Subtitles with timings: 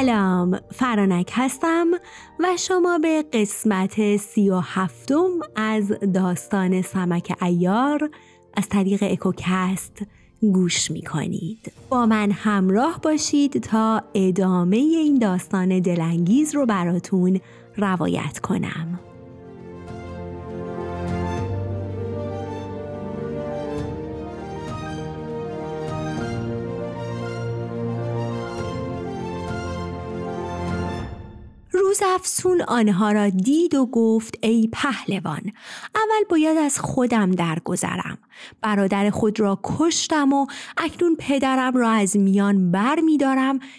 [0.00, 1.86] سلام فرانک هستم
[2.38, 8.10] و شما به قسمت سی و هفتم از داستان سمک ایار
[8.54, 10.02] از طریق اکوکست
[10.40, 11.72] گوش می کنید.
[11.88, 17.40] با من همراه باشید تا ادامه این داستان دلانگیز رو براتون
[17.76, 19.00] روایت کنم.
[32.14, 35.52] افسون آنها را دید و گفت ای پهلوان
[35.94, 38.18] اول باید از خودم درگذرم.
[38.60, 40.46] برادر خود را کشتم و
[40.76, 43.18] اکنون پدرم را از میان بر می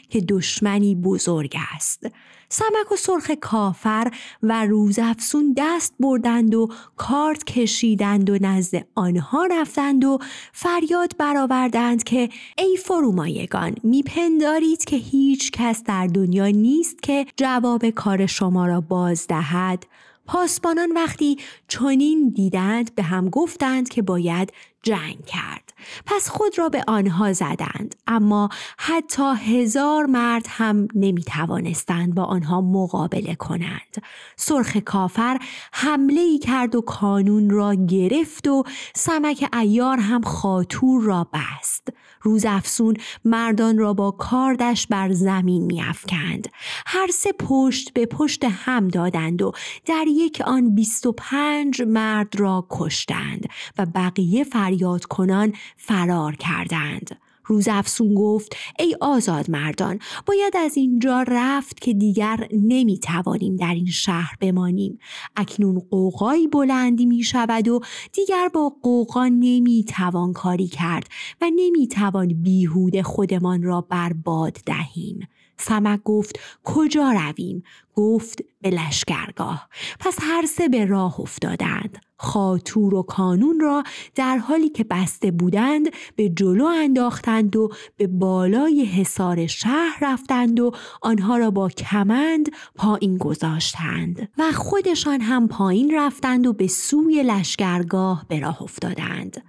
[0.09, 2.07] که دشمنی بزرگ است.
[2.53, 4.11] سمک و سرخ کافر
[4.43, 10.19] و روزافسون دست بردند و کارت کشیدند و نزد آنها رفتند و
[10.53, 18.25] فریاد برآوردند که ای فرومایگان میپندارید که هیچ کس در دنیا نیست که جواب کار
[18.25, 19.85] شما را باز دهد.
[20.25, 21.37] پاسبانان وقتی
[21.67, 24.53] چنین دیدند به هم گفتند که باید
[24.83, 25.70] جنگ کرد.
[26.05, 27.95] پس خود را به آنها زدند.
[28.07, 34.03] اما حتی هزار مرد هم نمی توانستند با آنها مقابله کنند.
[34.35, 35.37] سرخ کافر
[35.73, 38.63] حمله ای کرد و کانون را گرفت و
[38.95, 41.87] سمک ایار هم خاطور را بست.
[42.21, 46.47] روز افسون مردان را با کاردش بر زمین میافکند.
[46.85, 49.51] هر سه پشت به پشت هم دادند و
[49.85, 53.45] در یک آن بیست و پنج مرد را کشتند
[53.77, 57.17] و بقیه فریاد کنان فرار کردند.
[57.45, 63.73] روز افسون گفت ای آزاد مردان باید از اینجا رفت که دیگر نمی توانیم در
[63.73, 64.99] این شهر بمانیم.
[65.35, 67.79] اکنون قوقایی بلندی می شود و
[68.13, 71.07] دیگر با قوقا نمی توان کاری کرد
[71.41, 75.27] و نمی توان بیهود خودمان را برباد دهیم.
[75.57, 77.63] سمک گفت کجا رویم؟
[77.95, 79.69] گفت به لشکرگاه.
[79.99, 81.97] پس هر سه به راه افتادند.
[82.21, 83.83] خاطور و کانون را
[84.15, 90.71] در حالی که بسته بودند به جلو انداختند و به بالای حصار شهر رفتند و
[91.01, 98.25] آنها را با کمند پایین گذاشتند و خودشان هم پایین رفتند و به سوی لشکرگاه
[98.27, 99.43] به راه افتادند.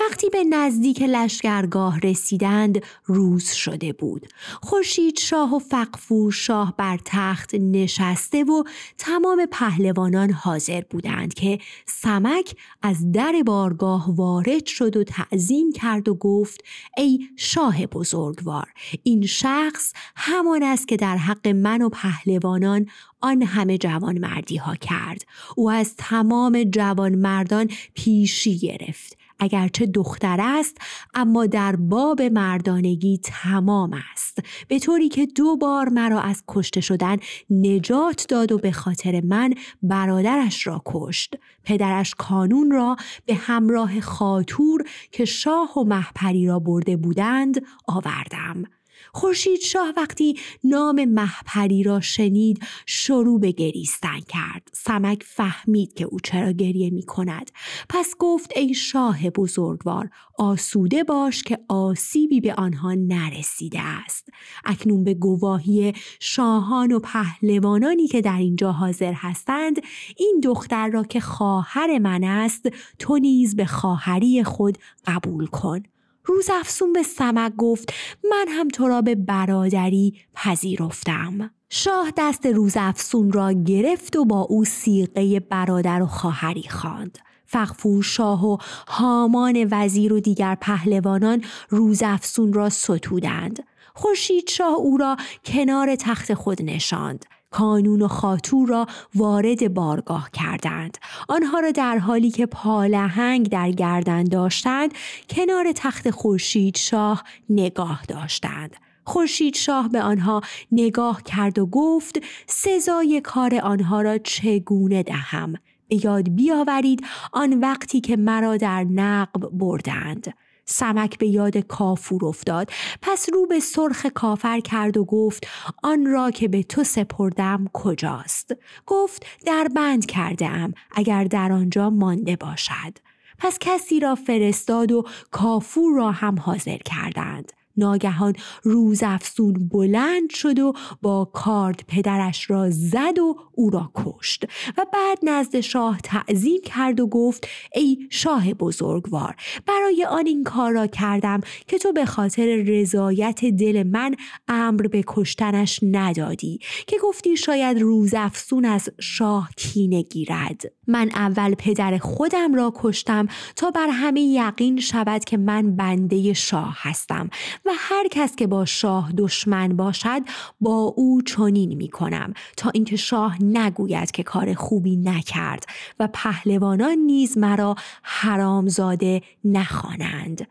[0.00, 4.26] وقتی به نزدیک لشکرگاه رسیدند روز شده بود.
[4.62, 7.54] خورشید شاه و فقفور شاه بر تخت
[7.88, 8.64] نشسته و
[8.98, 16.14] تمام پهلوانان حاضر بودند که سمک از در بارگاه وارد شد و تعظیم کرد و
[16.14, 16.64] گفت
[16.96, 18.66] ای شاه بزرگوار
[19.02, 22.86] این شخص همان است که در حق من و پهلوانان
[23.20, 25.24] آن همه جوان مردی ها کرد.
[25.56, 29.18] او از تمام جوان مردان پیشی گرفت.
[29.40, 30.76] اگرچه دختر است
[31.14, 34.38] اما در باب مردانگی تمام است.
[34.68, 37.16] به طوری که دو بار مرا از کشته شدن
[37.50, 41.34] نجات داد و به خاطر من برادرش را کشت.
[41.64, 42.96] پدرش کانون را
[43.26, 48.77] به همراه خاطور که شاه و محپری را برده بودند آوردم.
[49.12, 54.70] خورشید شاه وقتی نام محپری را شنید شروع به گریستن کرد.
[54.72, 57.50] سمک فهمید که او چرا گریه می کند
[57.88, 64.28] پس گفت ای شاه بزرگوار آسوده باش که آسیبی به آنها نرسیده است.
[64.64, 69.76] اکنون به گواهی شاهان و پهلوانانی که در اینجا حاضر هستند
[70.16, 72.68] این دختر را که خواهر من است
[72.98, 75.82] تو نیز به خواهری خود قبول کن.
[76.28, 77.92] روز افسون به سمک گفت
[78.30, 81.50] من هم تو را به برادری پذیرفتم.
[81.70, 87.18] شاه دست روز افسون را گرفت و با او سیغه برادر و خواهری خواند.
[87.46, 88.56] فقفور شاه و
[88.88, 93.62] هامان وزیر و دیگر پهلوانان روز افسون را ستودند.
[93.94, 97.26] خورشید شاه او را کنار تخت خود نشاند.
[97.50, 100.98] کانون و خاطور را وارد بارگاه کردند.
[101.28, 104.92] آنها را در حالی که پالهنگ در گردن داشتند
[105.30, 108.76] کنار تخت خورشید شاه نگاه داشتند.
[109.04, 110.40] خورشید شاه به آنها
[110.72, 115.54] نگاه کرد و گفت سزای کار آنها را چگونه دهم؟
[115.88, 120.34] به یاد بیاورید آن وقتی که مرا در نقب بردند.
[120.68, 122.70] سمک به یاد کافور افتاد.
[123.02, 125.46] پس رو به سرخ کافر کرد و گفت
[125.82, 128.54] آن را که به تو سپردم کجاست؟
[128.86, 132.98] گفت در بند کرده ام اگر در آنجا مانده باشد.
[133.38, 137.52] پس کسی را فرستاد و کافور را هم حاضر کردند.
[137.78, 138.32] ناگهان
[138.62, 140.72] روز افسون بلند شد و
[141.02, 144.44] با کارد پدرش را زد و او را کشت
[144.78, 149.36] و بعد نزد شاه تعظیم کرد و گفت ای شاه بزرگوار
[149.66, 154.14] برای آن این کار را کردم که تو به خاطر رضایت دل من
[154.48, 160.62] امر به کشتنش ندادی که گفتی شاید روز افسون از شاه کینه گیرد.
[160.86, 163.26] من اول پدر خودم را کشتم
[163.56, 167.30] تا بر همه یقین شود که من بنده شاه هستم
[167.68, 170.22] و هر کس که با شاه دشمن باشد
[170.60, 175.66] با او چنین می کنم تا اینکه شاه نگوید که کار خوبی نکرد
[176.00, 180.48] و پهلوانان نیز مرا حرامزاده نخوانند.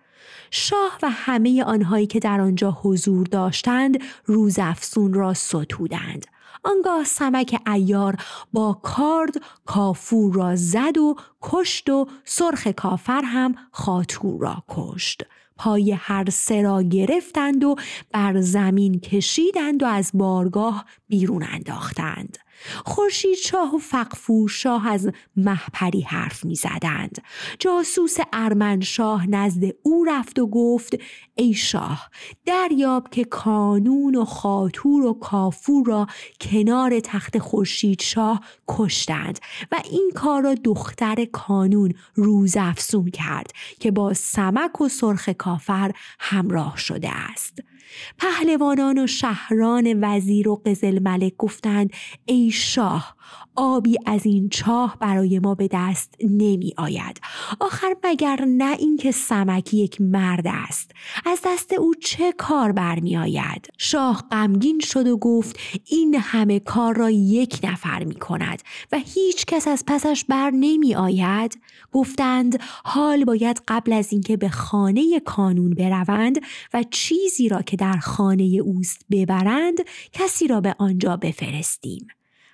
[0.52, 6.26] شاه و همه آنهایی که در آنجا حضور داشتند روز افسون را ستودند.
[6.64, 8.16] آنگاه سمک ایار
[8.54, 9.36] با کارد
[9.66, 15.24] کافور را زد و کشت و سرخ کافر هم خاتور را کشت.
[15.58, 17.76] پای هر سه را گرفتند و
[18.12, 22.38] بر زمین کشیدند و از بارگاه بیرون انداختند.
[22.86, 27.22] خورشید شاه و فقفور شاه از محپری حرف می زدند.
[27.60, 30.96] جاسوس ارمن شاه نزد او رفت و گفت
[31.36, 32.10] ای شاه
[32.46, 36.08] دریاب که کانون و خاتور و کافور را
[36.42, 39.40] کنار تخت خورشید شاه کشتند
[39.72, 45.92] و این کار را دختر کانون روز افسون کرد که با سمک و سرخ کافر
[46.20, 47.60] همراه شده است.
[48.18, 51.94] پهلوانان و شهران وزیر و قزل ملک گفتند
[52.26, 53.16] ای شاه
[53.58, 57.22] آبی از این چاه برای ما به دست نمی آید.
[57.60, 60.92] آخر مگر نه اینکه سمکی یک مرد است.
[61.26, 66.98] از دست او چه کار برمی آید؟ شاه غمگین شد و گفت این همه کار
[66.98, 68.62] را یک نفر می کند
[68.92, 71.60] و هیچ کس از پسش بر نمی آید.
[71.92, 76.40] گفتند حال باید قبل از اینکه به خانه کانون بروند
[76.74, 79.78] و چیزی را که در خانه اوست ببرند
[80.14, 82.08] کسی را به آنجا بفرستیم.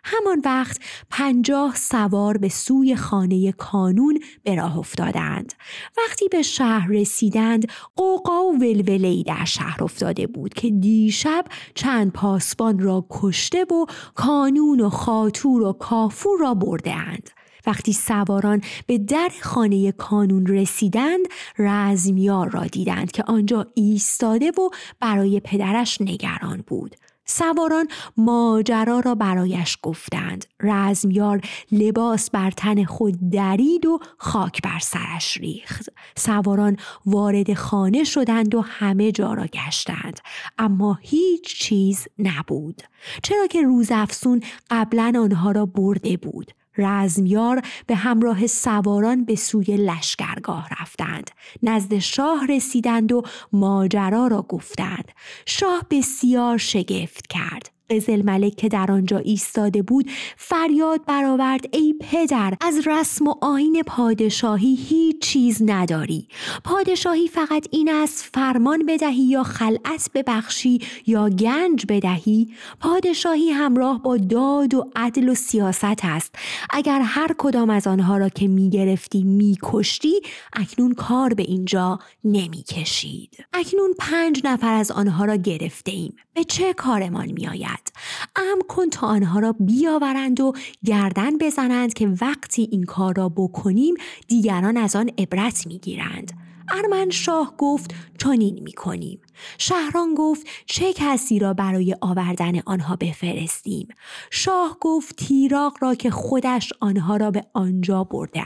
[0.04, 0.80] همان وقت
[1.10, 5.54] پنجاه سوار به سوی خانه کانون به راه افتادند
[5.98, 11.46] وقتی به شهر رسیدند قوقا و ولولهای در شهر افتاده بود که دیشب
[11.76, 13.86] چند پاسبان را کشته و
[14.16, 17.30] کانون و خاتور و کافور را برده اند.
[17.66, 21.26] وقتی سواران به در خانه کانون رسیدند
[21.58, 24.70] رزمیار را دیدند که آنجا ایستاده و
[25.00, 27.88] برای پدرش نگران بود سواران
[28.18, 30.46] ماجرا را برایش گفتند.
[30.60, 31.42] رزمیار
[31.72, 35.90] لباس بر تن خود درید و خاک بر سرش ریخت.
[36.18, 40.20] سواران وارد خانه شدند و همه جا را گشتند.
[40.58, 42.82] اما هیچ چیز نبود.
[43.24, 46.52] چرا که روز افسون قبلا آنها را برده بود.
[46.78, 51.32] رزمیار به همراه سواران به سوی لشکرگاه رفتند.
[51.64, 53.24] نزد شاه رسیدند و
[53.54, 55.12] ماجرا را گفتند.
[55.46, 57.73] شاه بسیار شگفت کرد.
[57.90, 63.84] قزل ملک که در آنجا ایستاده بود فریاد برآورد ای پدر از رسم و آین
[63.88, 66.28] پادشاهی هیچ چیز نداری.
[66.64, 72.54] پادشاهی فقط این است فرمان بدهی یا خلعت ببخشی یا گنج بدهی.
[72.80, 76.36] پادشاهی همراه با داد و عدل و سیاست است.
[76.70, 80.22] اگر هر کدام از آنها را که می گرفتی می کشتی
[80.54, 86.44] اکنون کار به اینجا نمی کشید اکنون پنج نفر از آنها را گرفته ایم به
[86.44, 87.94] چه کارمان می آید
[88.36, 90.54] ام کن تا آنها را بیاورند و
[90.86, 93.94] گردن بزنند که وقتی این کار را بکنیم
[94.28, 96.32] دیگران از آن عبرت می‌گیرند.
[96.70, 99.22] ارمن شاه گفت چنین می‌کنیم.
[99.58, 103.88] شهران گفت چه کسی را برای آوردن آنها بفرستیم؟
[104.32, 108.42] شاه گفت تیراق را که خودش آنها را به آنجا برده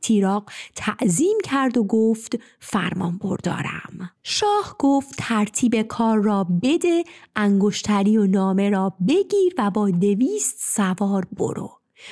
[0.00, 4.10] تیراق تعظیم کرد و گفت فرمان بردارم.
[4.22, 7.04] شاه گفت ترتیب کار را بده
[7.36, 11.70] انگشتری و نامه را بگیر و با دویست سوار برو.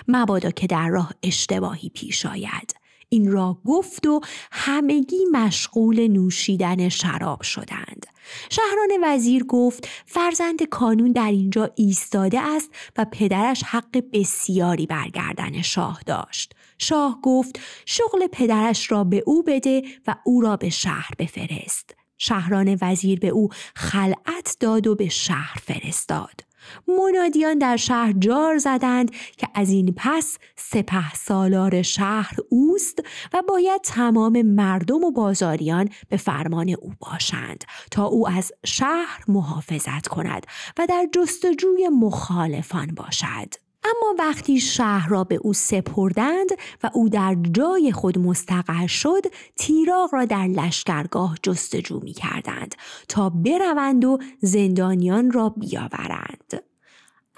[0.09, 2.75] مبادا که در راه اشتباهی پیش آید.
[3.09, 4.21] این را گفت و
[4.52, 8.07] همگی مشغول نوشیدن شراب شدند.
[8.50, 16.00] شهران وزیر گفت فرزند کانون در اینجا ایستاده است و پدرش حق بسیاری برگردن شاه
[16.07, 16.54] داشت.
[16.79, 21.95] شاه گفت شغل پدرش را به او بده و او را به شهر بفرست.
[22.19, 26.49] شهران وزیر به او خلعت داد و به شهر فرستاد.
[26.89, 32.99] منادیان در شهر جار زدند که از این پس سپه سالار شهر اوست
[33.33, 40.09] و باید تمام مردم و بازاریان به فرمان او باشند تا او از شهر محافظت
[40.09, 40.47] کند
[40.79, 43.68] و در جستجوی مخالفان باشد.
[43.85, 46.49] اما وقتی شهر را به او سپردند
[46.83, 49.23] و او در جای خود مستقر شد
[49.57, 52.75] تیراغ را در لشکرگاه جستجو می کردند
[53.09, 56.68] تا بروند و زندانیان را بیاورند.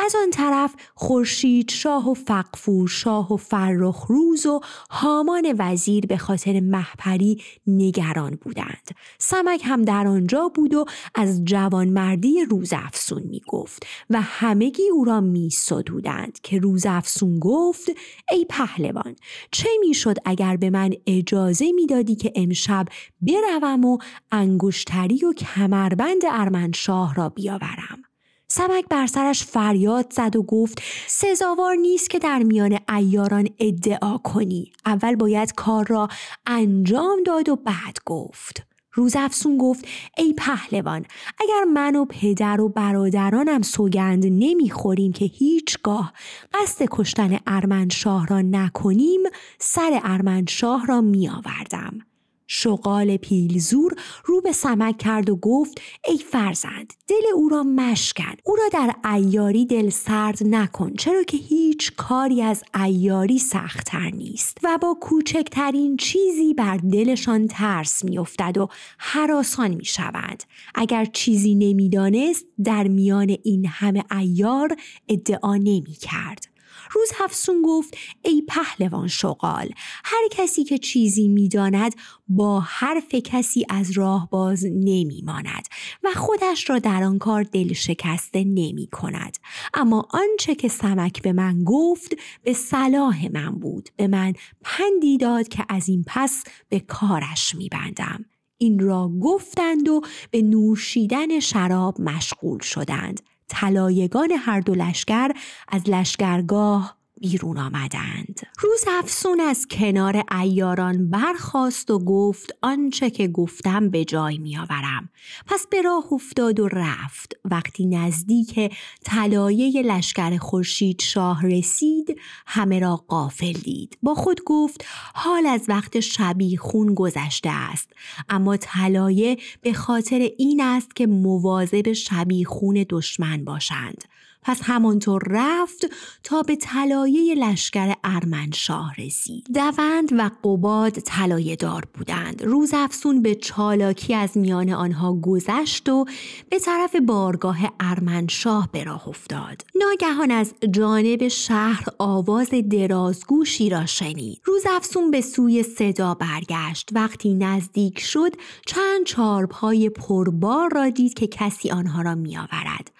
[0.04, 6.16] از آن طرف خورشید شاه و فقفور شاه و فرخ روز و هامان وزیر به
[6.16, 8.90] خاطر محپری نگران بودند.
[9.19, 15.04] سمک هم در آنجا بود و از جوانمردی روز افسون می گفت و همگی او
[15.04, 17.90] را می سدودند که روز افسون گفت
[18.30, 19.16] ای پهلوان
[19.50, 22.87] چه می‌شد اگر به من اجازه می‌دادی که امشب
[23.21, 23.99] بروم و
[24.33, 28.10] انگشتری و کمربند ارمنشاه را بیاورم
[28.52, 34.73] سمک بر سرش فریاد زد و گفت سزاوار نیست که در میان ایاران ادعا کنی.
[34.87, 36.09] اول باید کار را
[36.47, 38.66] انجام داد و بعد گفت.
[38.92, 39.85] روز افسون گفت
[40.16, 41.04] ای پهلوان
[41.38, 46.12] اگر من و پدر و برادرانم سوگند نمی‌خوریم که هیچگاه
[46.54, 49.21] قصد کشتن ارمنشاه را نکنیم
[49.59, 52.10] سر ارمنشاه را میآوردم.
[52.52, 58.57] شغال پیلزور رو به سمک کرد و گفت ای فرزند دل او را مشکن او
[58.57, 64.59] را در ایاری دل سرد نکن چرا که هیچ کاری از ایاری سختتر نیست.
[64.62, 70.45] و با کوچکترین چیزی بر دلشان ترس میافتد و حراسان می‌شوند.
[70.75, 74.76] اگر چیزی نمی‌دانست در میان این همه ایار
[75.09, 76.50] ادعا نمی کرد.
[76.91, 79.69] روز هفسون گفت ای پهلوان شغال
[80.05, 81.95] هر کسی که چیزی می‌داند
[82.29, 85.67] با حرف کسی از راه باز نمیماند
[86.03, 89.37] و خودش را در آن کار دل شکسته نمی کند
[89.75, 93.89] اما آنچه که سمک به من گفت به صلاح من بود.
[93.97, 94.33] به من
[94.65, 98.25] پندی داد که از این پس به کارش میبندم.
[98.59, 103.21] این را گفتند و به نوشیدن شراب مشغول شدند.
[103.50, 105.30] طلایگان هر دو لشکر
[105.69, 108.41] از لشکرگاه بیرون آمدند.
[108.59, 115.09] روز افسون از کنار ایاران برخاست و گفت آنچه که گفتم به جای میآورم.
[115.47, 117.37] پس به راه افتاد و رفت.
[117.45, 118.73] وقتی نزدیک
[119.05, 123.99] طلایه لشکر خورشید شاه رسید همه را قافل دید.
[124.03, 124.85] با خود گفت
[125.15, 127.93] حال از وقت شبی خون گذشته است.
[128.29, 134.05] اما طلایه به خاطر این است که مواظب شبی خون دشمن باشند.
[134.43, 135.87] پس همانطور رفت
[136.25, 139.47] تا به طلایه لشکر ارمنشاه رسید.
[139.55, 142.43] دوند و قباد طلایه دار بودند.
[142.43, 146.05] روز افسون به چالاکی از میان آنها گذشت و
[146.51, 149.65] به طرف بارگاه ارمنشاه به راه افتاد.
[149.75, 154.41] ناگهان از جانب شهر آواز درازگوشی را شنید.
[154.45, 156.89] روز افسون به سوی صدا برگشت.
[156.93, 158.33] وقتی نزدیک شد
[158.67, 162.91] چند چارپای پربار را دید که کسی آنها را میآورد.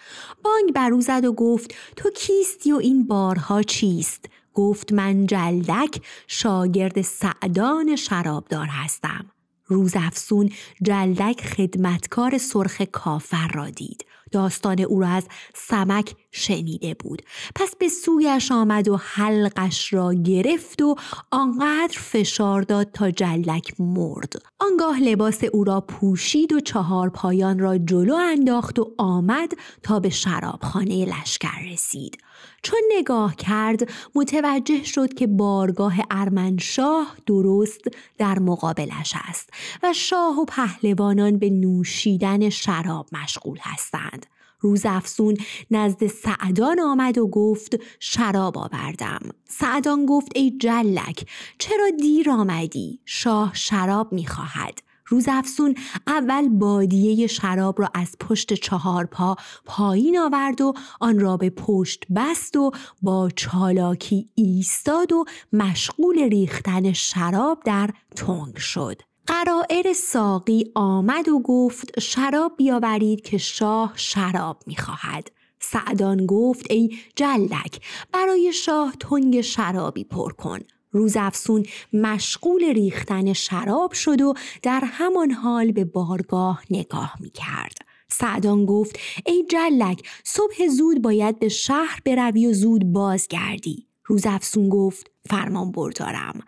[0.43, 7.03] بانگ بر او زد گفت تو کیستی و این بارها چیست؟ گفت من جلدک شاگرد
[7.03, 9.31] سعدان شرابدار هستم.
[9.67, 10.51] روز افسون
[10.83, 14.05] جلدک خدمتکار سرخ کافر را دید.
[14.33, 17.23] داستان او را از سمک شنیده بود.
[17.55, 20.95] پس به سویش آمد و حلقش را گرفت و
[21.31, 24.33] آنقدر فشار داد تا جلک مرد.
[24.59, 30.11] آنگاه لباس او را پوشید و چهار پایان را جلو انداخت و آمد تا به
[30.11, 32.19] شرابخانه لشکر رسید.
[32.63, 37.81] چون نگاه کرد متوجه شد که بارگاه ارمنشاه درست
[38.19, 39.51] در مقابلش است
[39.83, 44.27] و شاه و پهلوانان به نوشیدن شراب مشغول هستند.
[44.61, 45.37] روز افسون
[45.71, 49.21] نزد سعدان آمد و گفت شراب آوردم.
[49.49, 51.27] سعدان گفت ای جلک
[51.59, 54.90] چرا دیر آمدی؟ شاه شراب می‌خواهد.
[55.11, 55.75] روز افسون
[56.07, 62.05] اول بادیه شراب را از پشت چهار پا پایین آورد و آن را به پشت
[62.17, 62.71] بست و
[63.02, 69.02] با چالاکی ایستاد و مشغول ریختن شراب در تنگ شد.
[69.26, 75.31] قرائر ساقی آمد و گفت شراب بیاورید که شاه شراب می‌خواهد.
[75.61, 77.81] سعدان گفت ای جلک
[78.12, 80.59] برای شاه تنگ شرابی پر کن
[80.93, 87.79] روز افسون مشغول ریختن شراب شد و در همان حال به بارگاه نگاه می کرد.
[88.09, 93.87] سعدان گفت ای جلک صبح زود باید به شهر بروی و زود بازگردی.
[94.05, 96.41] روز افسون گفت فرمان بردارم.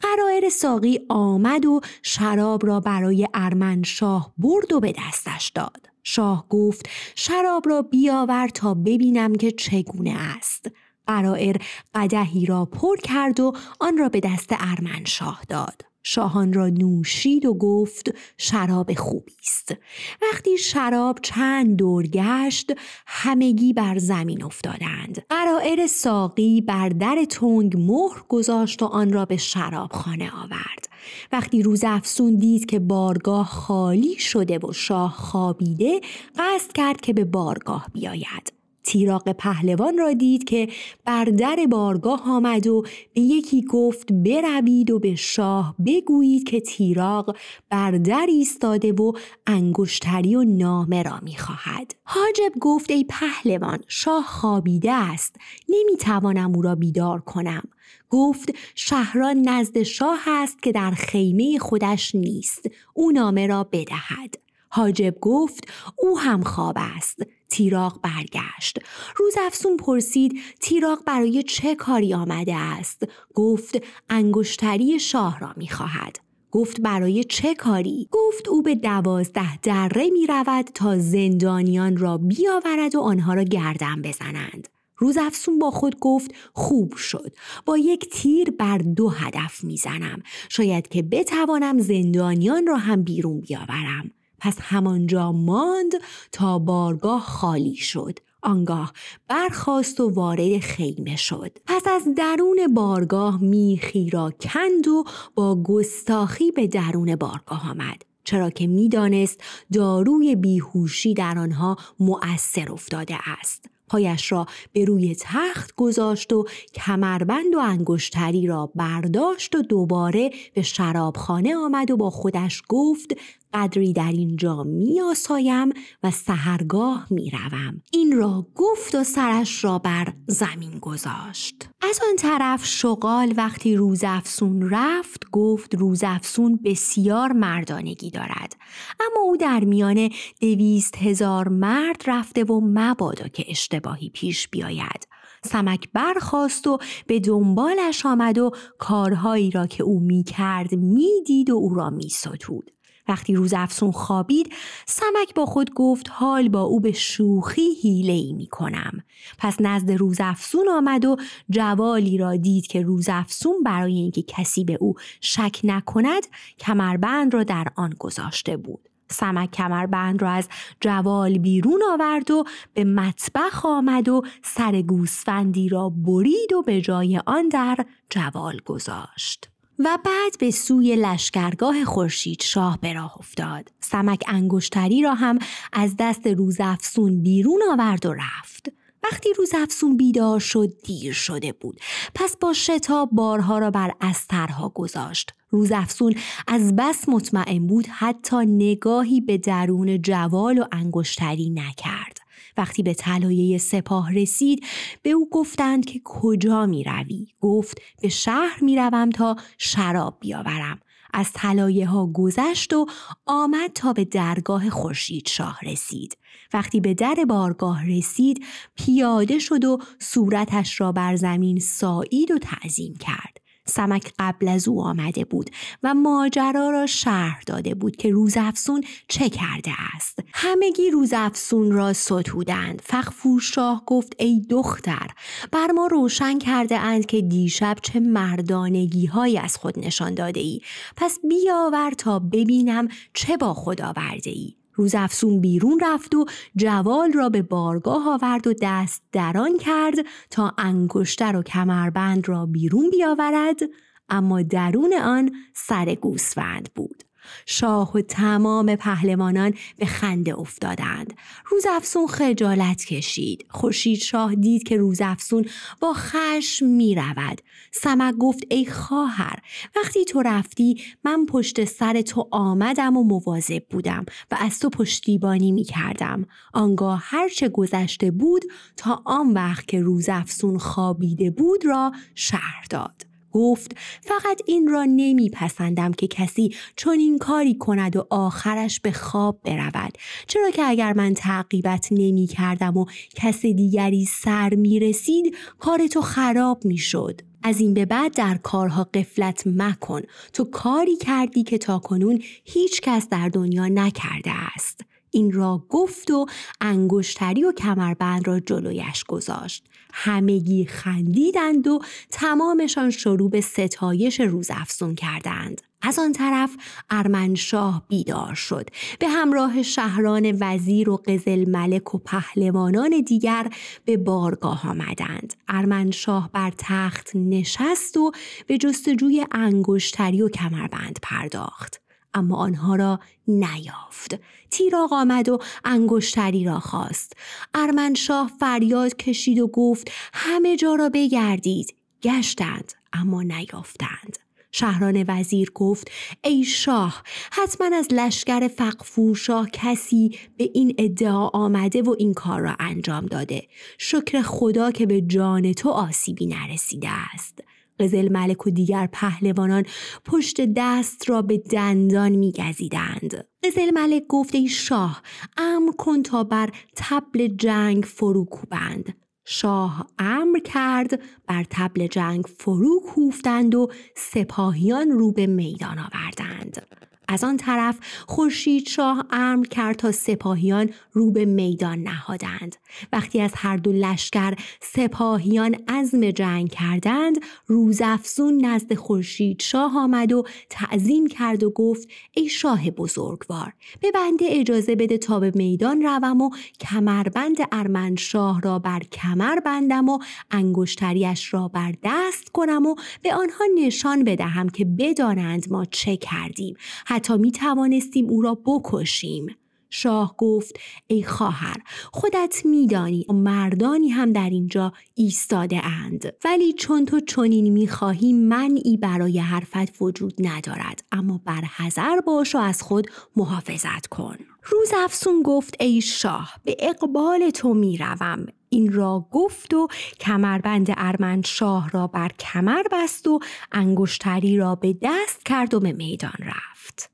[0.00, 5.90] قرائر ساقی آمد و شراب را برای ارمن شاه برد و به دستش داد.
[6.02, 10.70] شاه گفت شراب را بیاور تا ببینم که چگونه است.
[11.06, 11.56] قرائر
[11.94, 15.90] قدهی را پر کرد و آن را به دست ارمنشاه داد.
[16.02, 19.74] شاهان را نوشید و گفت شراب خوبی است.
[20.22, 22.72] وقتی شراب چند دور گشت
[23.06, 25.22] همگی بر زمین افتادند.
[25.28, 30.88] قرائر ساقی بر در تنگ مهر گذاشت و آن را به شراب خانه آورد.
[31.32, 36.00] وقتی روز افسون دید که بارگاه خالی شده و شاه خوابیده
[36.38, 38.59] قصد کرد که به بارگاه بیاید.
[38.84, 40.68] تیراق پهلوان را دید که
[41.04, 42.82] بر در بارگاه آمد و
[43.14, 47.36] به یکی گفت بروید و به شاه بگویید که تیراق
[47.70, 49.12] بر در ایستاده و
[49.46, 51.94] انگشتری و نامه را می‌خواهد.
[52.04, 55.36] حاجب گفت ای پهلوان شاه خوابیده است
[55.68, 57.62] نمی‌توانم او را بیدار کنم.
[58.10, 64.34] گفت شهران نزد شاه است که در خیمه خودش نیست او نامه را بدهد.
[64.68, 65.64] حاجب گفت
[65.96, 67.22] او هم خواب است.
[67.50, 68.78] تیراق برگشت.
[69.16, 73.02] روز افسون پرسید تیراق برای چه کاری آمده است؟
[73.34, 76.20] گفت انگشتری شاه را می‌خواهد.
[76.50, 82.94] گفت برای چه کاری؟ گفت او به دوازده دره می رود تا زندانیان را بیاورد
[82.94, 84.68] و آنها را گردن بزنند.
[84.96, 87.32] روز افسون با خود گفت خوب شد.
[87.66, 90.22] با یک تیر بر دو هدف می‌زنم.
[90.48, 94.10] شاید که بتوانم زندانیان را هم بیرون بیاورم.
[94.40, 95.92] پس همانجا ماند
[96.32, 98.18] تا بارگاه خالی شد.
[98.42, 98.92] آنگاه
[99.28, 101.58] برخاست و وارد خیمه شد.
[101.66, 105.04] پس از درون بارگاه میخی را کند و
[105.34, 108.04] با گستاخی به درون بارگاه آمد.
[108.24, 109.40] چرا که می‌دانست
[109.72, 113.70] داروی بیهوشی در آنها مؤثر افتاده است.
[113.88, 120.62] پایش را به روی تخت گذاشت و کمربند و انگشتری را برداشت و دوباره به
[120.62, 123.16] شرابخانه آمد و با خودش گفت
[123.54, 127.82] قدری در اینجا می آسایم و سهرگاه می روم.
[127.92, 131.68] این را گفت و سرش را بر زمین گذاشت.
[131.82, 138.56] از آن طرف شغال وقتی روزافسون رفت گفت روزافسون بسیار مردانگی دارد.
[139.00, 145.08] اما او در میان دویست هزار مرد رفته و مبادا که اشتباهی پیش بیاید.
[145.44, 151.50] سمک برخواست و به دنبالش آمد و کارهایی را که او می کرد می دید
[151.50, 152.70] و او را می ستود.
[153.10, 154.52] وقتی روز افسون خوابید
[154.86, 159.02] سمک با خود گفت حال با او به شوخی هیله ای می کنم.
[159.38, 161.16] پس نزد روز افسون آمد و
[161.50, 166.26] جوالی را دید که روز افسون برای اینکه کسی به او شک نکند
[166.58, 168.88] کمربند را در آن گذاشته بود.
[169.10, 170.48] سمک کمربند را از
[170.80, 177.20] جوال بیرون آورد و به مطبخ آمد و سر گوسفندی را برید و به جای
[177.26, 177.76] آن در
[178.10, 179.49] جوال گذاشت.
[179.84, 183.68] و بعد به سوی لشکرگاه خورشید شاه به راه افتاد.
[183.80, 185.38] سمک انگشتری را هم
[185.72, 188.72] از دست روزافسون بیرون آورد و رفت.
[189.04, 191.80] وقتی روزافسون بیدار شد دیر شده بود
[192.14, 196.14] پس با شتاب بارها را بر استرها گذاشت روزافسون
[196.46, 202.19] از بس مطمئن بود حتی نگاهی به درون جوال و انگشتری نکرد
[202.60, 204.66] وقتی به طلایه سپاه رسید
[205.02, 210.80] به او گفتند که کجا می روی؟ گفت به شهر می روم تا شراب بیاورم.
[211.12, 212.86] از طلایه ها گذشت و
[213.26, 216.16] آمد تا به درگاه خورشید شاه رسید.
[216.52, 218.44] وقتی به در بارگاه رسید
[218.74, 223.39] پیاده شد و صورتش را بر زمین سایید و تعظیم کرد.
[223.70, 225.50] سمک قبل از او آمده بود
[225.82, 230.18] و ماجرا را شرح داده بود که روزافسون چه کرده است.
[230.32, 232.82] همگی روزافسون را ستودند.
[232.84, 235.06] فخفور شاه گفت ای دختر
[235.52, 240.60] بر ما روشن کرده اند که دیشب چه مردانگی های از خود نشان داده ای.
[240.96, 244.59] پس بیاور تا ببینم چه با خود آورده ای.
[244.80, 246.24] روز افسون بیرون رفت و
[246.56, 249.94] جوال را به بارگاه آورد و دست دران کرد
[250.30, 253.60] تا انگشتر و کمربند را بیرون بیاورد
[254.08, 257.09] اما درون آن سر گوسفند بود.
[257.46, 261.14] شاه و تمام پهلوانان به خنده افتادند.
[261.46, 263.46] روز افسون خجالت کشید.
[263.50, 265.44] خورشید شاه دید که روز افسون
[265.80, 269.38] با خشم می رود سمک گفت ای خواهر
[269.76, 275.52] وقتی تو رفتی من پشت سر تو آمدم و مواظب بودم و از تو پشتیبانی
[275.52, 278.42] می کردم آنگاه هرچه گذشته بود
[278.76, 283.09] تا آن وقت که روز افسون خوابیده بود را شهر داد.
[283.32, 289.40] گفت فقط این را نمیپسندم که کسی چون این کاری کند و آخرش به خواب
[289.44, 289.98] برود.
[290.26, 296.00] چرا که اگر من تعقیبت نمی کردم و کس دیگری سر می رسید کار تو
[296.00, 297.20] خراب می شد.
[297.42, 300.02] از این به بعد در کارها قفلت مکن.
[300.32, 304.80] تو کاری کردی که تا کنون هیچ کس در دنیا نکرده است.
[305.10, 306.26] این را گفت و
[306.60, 309.64] انگشتری و کمربند را جلویش گذاشت.
[309.92, 315.60] همگی خندیدند و تمامشان شروع به ستایش روز افزون کردند.
[315.82, 316.56] از آن طرف
[316.90, 318.70] ارمنشاه بیدار شد.
[318.98, 323.50] به همراه شهران وزیر و قزل ملک و پهلوانان دیگر
[323.84, 325.34] به بارگاه آمدند.
[325.48, 328.12] ارمنشاه بر تخت نشست و
[328.46, 331.89] به جستجوی انگشتری و کمربند پرداخت.
[332.14, 334.18] اما آنها را نیافت.
[334.50, 337.12] تیراغ آمد و انگشتری را خواست.
[337.54, 341.74] ارمنشاه فریاد کشید و گفت همه جا را بگردید.
[342.02, 344.18] گشتند اما نیافتند.
[344.52, 345.90] شهران وزیر گفت
[346.24, 352.40] ای شاه حتما از لشکر فقفور شاه کسی به این ادعا آمده و این کار
[352.40, 353.42] را انجام داده.
[353.78, 357.38] شکر خدا که به جان تو آسیبی نرسیده است.
[357.80, 359.64] قزل ملک و دیگر پهلوانان
[360.04, 363.24] پشت دست را به دندان میگزیدند.
[363.44, 365.02] قزل ملک گفت ای شاه
[365.36, 368.96] امر کن تا بر تبل جنگ فرو کوبند.
[369.24, 376.66] شاه امر کرد بر تبل جنگ فرو کوفتند و سپاهیان رو به میدان آوردند.
[377.10, 382.56] از آن طرف خورشید شاه امر کرد تا سپاهیان رو به میدان نهادند.
[382.92, 390.24] وقتی از هر دو لشکر سپاهیان عزم جنگ کردند روزافزون نزد خورشید شاه آمد و
[390.50, 396.20] تعظیم کرد و گفت ای شاه بزرگوار به بنده اجازه بده تا به میدان روم
[396.20, 399.98] و کمربند ارمن شاه را بر کمر بندم و
[400.30, 406.56] انگشتریش را بر دست کنم و به آنها نشان بدهم که بدانند ما چه کردیم.
[407.00, 409.26] حتی می توانستیم او را بکشیم.
[409.70, 411.56] شاه گفت ای خواهر
[411.92, 416.12] خودت میدانی مردانی هم در اینجا ایستاده اند.
[416.24, 420.84] ولی چون تو چنین می‌خواهی منعی برای حرفت وجود ندارد.
[420.92, 422.86] اما بر حذر باش و از خود
[423.16, 424.16] محافظت کن.
[424.44, 429.68] روز افسون گفت ای شاه به اقبال تو می‌روم این را گفت و
[430.00, 433.20] کمربند ارمن شاه را بر کمر بست و
[433.52, 436.90] انگشتری را به دست کرد و به میدان رفت.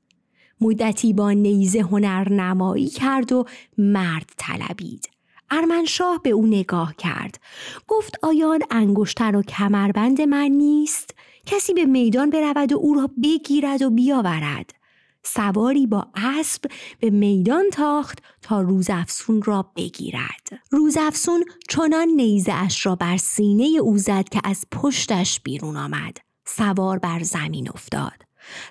[0.61, 3.45] مدتی با نیزه هنر نمایی کرد و
[3.77, 5.09] مرد طلبید.
[5.49, 7.39] ارمنشاه به او نگاه کرد.
[7.87, 11.15] گفت آیا انگشتر و کمربند من نیست.
[11.45, 14.76] کسی به میدان برود و او را بگیرد و بیاورد.
[15.33, 20.49] سواری با اسب به میدان تاخت تا روزافسون را بگیرد.
[20.71, 26.17] روزافسون چنان نیزه اش را بر سینه او زد که از پشتش بیرون آمد.
[26.45, 28.21] سوار بر زمین افتاد.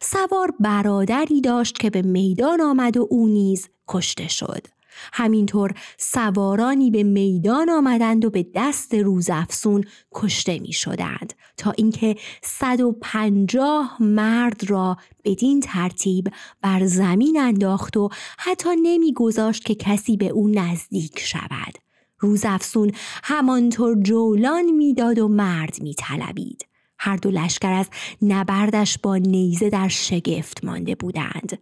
[0.00, 4.66] سوار برادری داشت که به میدان آمد و او نیز کشته شد.
[5.12, 14.02] همینطور سوارانی به میدان آمدند و به دست روزافسون کشته می شدند تا اینکه 150
[14.02, 16.28] مرد را بدین ترتیب
[16.62, 21.78] بر زمین انداخت و حتی نمیگذاشت که کسی به او نزدیک شود.
[22.18, 22.92] روزافسون
[23.24, 26.66] همانطور جولان می‌داد و مرد میطلبید.
[26.98, 27.88] هر دو لشکر از
[28.22, 31.58] نبردش با نیزه در شگفت مانده بودند.